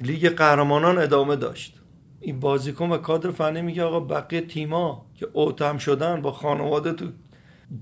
[0.00, 1.81] لیگ قهرمانان ادامه داشت.
[2.22, 6.92] این بازیکن و کادر فنی میگه آقا بقیه تیما که اوت هم شدن با خانواده
[6.92, 7.06] تو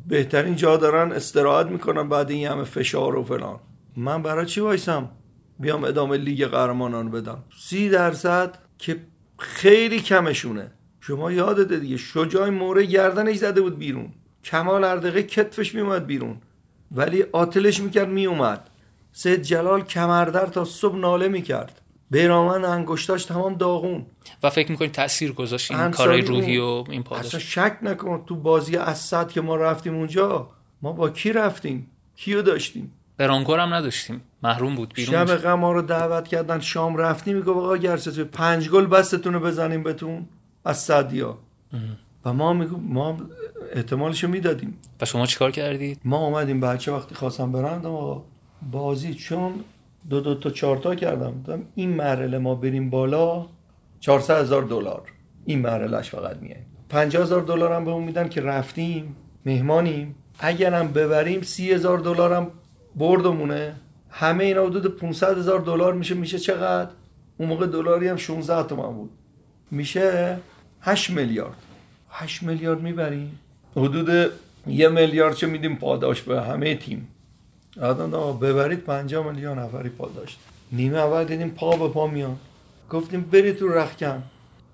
[0.08, 3.60] بهترین جا دارن استراحت می‌کنن بعد این همه فشار و فلان.
[3.96, 5.08] من برای چی وایسم؟
[5.58, 7.44] بیام ادامه لیگ قهرمانان بدم.
[7.60, 9.00] سی درصد که
[9.38, 10.72] خیلی کمشونه.
[11.00, 14.12] شما یادته دیگه شجاع مهره گردنش زده بود بیرون.
[14.44, 16.36] کمال اردقه کتفش میومد بیرون.
[16.92, 18.70] ولی آتلش می‌کرد میومد
[19.12, 21.79] سید جلال کمردر تا صبح ناله می‌کرد.
[22.10, 24.06] بیرامن انگشتاش تمام داغون.
[24.42, 28.36] و فکر می‌کنی تاثیر گذاشت این کارهای روحی و این پاداش؟ اصلا شک نکن تو
[28.36, 30.48] بازی اسد که ما رفتیم اونجا
[30.82, 34.22] ما با کی رفتیم؟ کیو داشتیم؟ برانکور هم نداشتیم.
[34.42, 38.86] محروم بود بیرون شب غم رو دعوت کردن شام رفتیم میگه آقا گرسه پنج گل
[38.86, 40.26] بستتون رو بزنیم بهتون
[40.64, 41.38] از صدیا
[42.24, 43.16] و ما میگو ما
[43.74, 44.78] احتمالشو می‌دادیم.
[45.00, 48.24] و شما چیکار کردید؟ ما اومدیم بچه وقتی خواستم برندم آقا
[48.70, 49.54] بازی چون
[50.08, 51.66] دو دو تا چهار تا کردم.
[51.74, 53.46] این مرحله ما بریم بالا
[54.00, 55.02] 400 هزار دلار.
[55.44, 56.56] این مرحلهش فقط میاد
[56.88, 59.16] 50 هزار دلار هم به اون میدن که رفتیم
[59.46, 60.14] مهمانیم.
[60.38, 62.50] اگرم ببریم سی هزار دلار هم
[62.96, 63.74] بردمونه.
[64.10, 66.14] همه اینا حدود 500 هزار دلار میشه.
[66.14, 66.90] میشه چقدر؟
[67.38, 69.10] اون موقع دلاری هم 16 تومن بود.
[69.70, 70.38] میشه
[70.80, 71.56] 8 میلیارد.
[72.10, 73.38] 8 میلیارد می‌بریم.
[73.76, 74.32] حدود
[74.66, 77.08] یه میلیارد چه میدیم پاداش به همه تیم.
[77.82, 80.36] آدم ببرید 5 میلیون نفری پاداش
[80.72, 82.36] نیمه اول دیدیم پا به پا میان.
[82.90, 84.22] گفتیم برید تو رخکن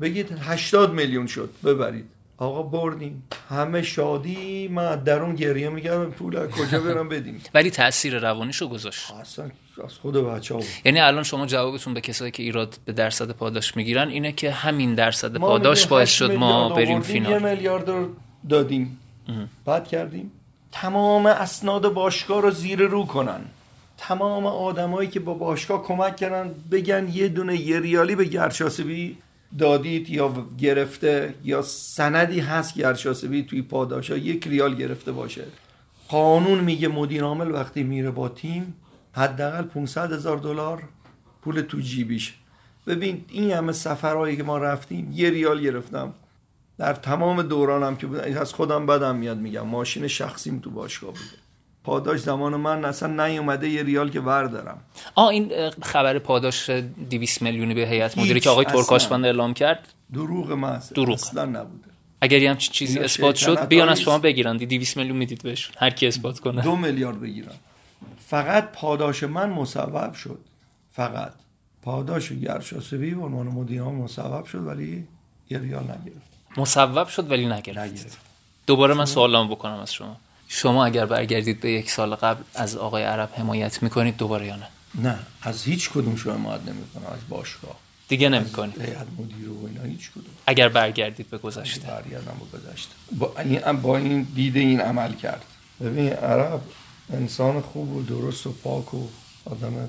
[0.01, 2.05] بگید 80 میلیون شد ببرید.
[2.39, 3.23] آقا بردیم.
[3.49, 9.11] همه شادی من درون گریه می‌کردم پول کجا برم بدیم؟ ولی تاثیر روانیشو گذاشت.
[9.11, 9.51] اصلا
[9.85, 10.69] از خود بچه ها بود.
[10.85, 14.95] یعنی الان شما جوابتون به کسایی که ایراد به درصد پاداش می‌گیرن اینه که همین
[14.95, 17.33] درصد پاداش باعث شد ما بریم فینال.
[17.33, 18.09] یه میلیارد
[18.49, 18.99] دادیم.
[19.65, 20.33] بعد کردیم؟
[20.81, 23.41] تمام اسناد باشگاه رو زیر رو کنن.
[23.99, 29.17] تمام آدمایی که با باشگاه کمک کردن بگن یه دونه یه ریالی به گرشاسبی
[29.59, 35.45] دادید یا گرفته یا سندی هست گرشاسبی توی پاداش یک ریال گرفته باشه.
[36.09, 38.75] قانون میگه مدیر عامل وقتی میره با تیم
[39.13, 40.83] حداقل 500 هزار دلار
[41.43, 42.35] پول تو جیبیش.
[42.87, 46.15] ببین این همه سفرهایی که ما رفتیم یه ریال گرفتم.
[46.79, 48.07] در تمام دورانم که
[48.41, 51.47] از خودم بدم میاد میگم ماشین شخصیم تو باشگاه بوده
[51.85, 54.81] پاداش زمان من اصلا نیومده یه ریال که بردارم
[55.15, 60.53] آ این خبر پاداش 200 میلیونی به هیئت مدیره که آقای ترکاشفند اعلام کرد؟ دروغ
[60.53, 61.15] محض دروغ.
[61.15, 61.89] اصلا نبوده.
[62.21, 65.75] اگر یه همچین چیزی اثبات شد بیان از شما بگیرن 200 میلیون می‌دید بهشون.
[65.79, 66.63] هر کی اثبات کنه.
[66.63, 67.53] دو میلیارد بگیرن.
[68.19, 70.39] فقط پاداش من مصوب شد.
[70.93, 71.33] فقط.
[71.83, 75.07] پاداش گرشاسبی به عنوان مدیر مصوب شد ولی
[75.51, 76.36] یه ریال نگرفت.
[76.57, 78.19] مصوب شد ولی نگرفت, نگرفت.
[78.67, 80.17] دوباره من سوالام بکنم از شما.
[80.49, 84.69] شما اگر برگردید به یک سال قبل از آقای عرب حمایت می‌کنید دوباره یا نه؟
[84.95, 87.77] نه از هیچ کدوم شما حمایت نمی‌کنم از باشگاه.
[88.09, 88.81] دیگه نمی‌کنید.
[88.81, 90.25] هیئت مدیره و اینا هیچ کدوم.
[90.47, 91.87] اگر برگردید به گذشته.
[91.87, 92.93] برگردم به گذشته.
[93.19, 95.45] با این با این دیده این عملکرد.
[95.81, 96.61] ببین عرب
[97.13, 99.09] انسان خوب و درست و پاک و
[99.45, 99.89] آدم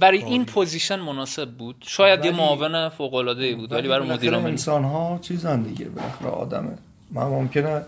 [0.00, 1.76] برای این position مناسب بود.
[1.80, 5.84] شاید یه معاون فوق العاده ای بود ولی برای مدیر عامل انسان ها چیزن دیگه
[5.84, 6.78] بالاخره آدمه.
[7.10, 7.82] من ممکنه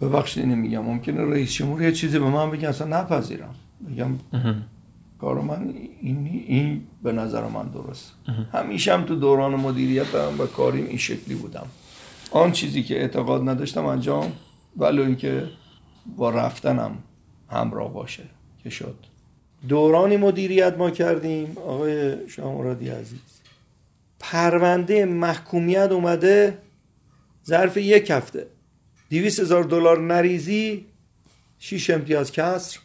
[0.00, 3.54] ببخشید اینو میگم ممکنه رئیس جمهور یه چیزی به من بگه اصلا نپذیرم.
[3.80, 4.18] میگم
[5.20, 8.12] کار من این, این به نظر من درست.
[8.52, 11.66] همیشه هم تو دوران مدیریت و کاریم این شکلی بودم.
[12.30, 14.32] آن چیزی که اعتقاد نداشتم انجام
[14.76, 15.48] ولی اینکه
[16.16, 16.98] با رفتنم
[17.50, 18.22] همراه باشه
[18.62, 18.96] که شد.
[19.68, 21.58] دورانی مدیریت ما کردیم.
[21.58, 23.18] آقای شامرادی عزیز.
[24.20, 26.58] پرونده محکومیت اومده
[27.46, 28.46] ظرف یک هفته.
[29.08, 30.84] دیویس هزار دلار نریزی
[31.58, 32.78] شیش امتیاز کسر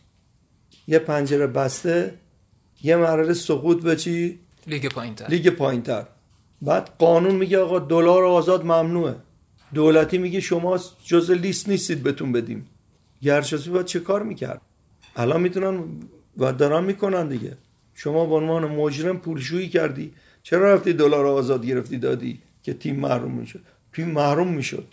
[0.87, 2.13] یه پنجره بسته
[2.83, 5.27] یه مرحله سقوط به چی؟ لیگ پایینتر.
[5.27, 6.05] لیگ پایینتر.
[6.61, 9.15] بعد قانون میگه آقا دلار آزاد ممنوعه.
[9.73, 12.67] دولتی میگه شما جز لیست نیستید بتون بدیم.
[13.21, 14.61] گرشاسی باید چه کار می‌کرد؟
[15.15, 15.83] الان می‌تونن
[16.39, 17.57] و دارن می‌کنن دیگه.
[17.93, 20.13] شما به عنوان مجرم پولشویی کردی.
[20.43, 23.61] چرا رفتی دلار آزاد گرفتی دادی که تیم محروم می‌شد؟
[23.93, 24.85] تیم محروم می‌شد.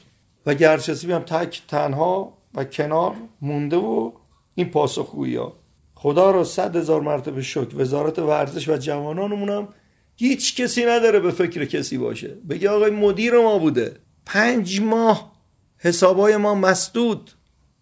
[0.47, 4.13] و گرچسی هم تک تنها و کنار مونده و
[4.55, 5.57] این پاسخگویی ها
[5.95, 7.77] خدا را صد هزار مرتبه شکر.
[7.77, 9.69] وزارت ورزش و جوانانمون هم
[10.17, 12.29] هیچ کسی نداره به فکر کسی باشه.
[12.29, 13.97] بگه آقای مدیر ما بوده.
[14.27, 15.33] پنج ماه
[15.79, 17.31] حسابای ما مسدود.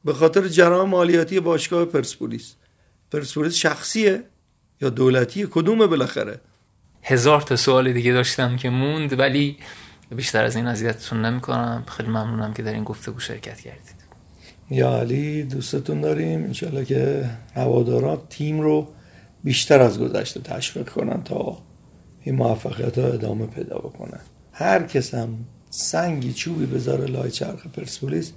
[0.05, 2.55] به خاطر جرام مالیاتی باشگاه پرسپولیس.
[3.15, 4.23] پرسپولیس شخصیه
[4.81, 6.41] یا دولتیه؟ کدومه بالاخره؟
[7.03, 9.57] هزار تا سوال دیگه داشتم که موند ولی
[10.17, 11.85] بیشتر از این اذیتتون نمی‌کنم.
[11.87, 14.05] خیلی ممنونم که در این گفتگو شرکت کردید.
[14.71, 16.45] یا علی دوستتون داریم.
[16.45, 18.89] انشالله که هواداران تیم رو
[19.45, 21.59] بیشتر از گذشته تشویق کنن تا
[22.23, 24.21] این موفقیت ها ادامه پیدا بکنن.
[24.53, 25.39] هر کس هم
[25.71, 28.33] سنگی چوبی بذاره لای چرخ پرسپولیس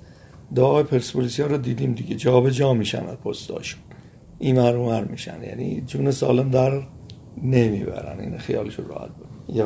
[0.56, 2.16] دعای پرسپولیسی ها رو دیدیم دیگه.
[2.16, 3.82] جا به جا میشن از پستاشون.
[4.40, 5.44] این هر میشن.
[5.44, 6.82] یعنی جون سالم در
[7.44, 8.20] نمی‌برن.
[8.20, 9.66] این خیالشون راحت بود یه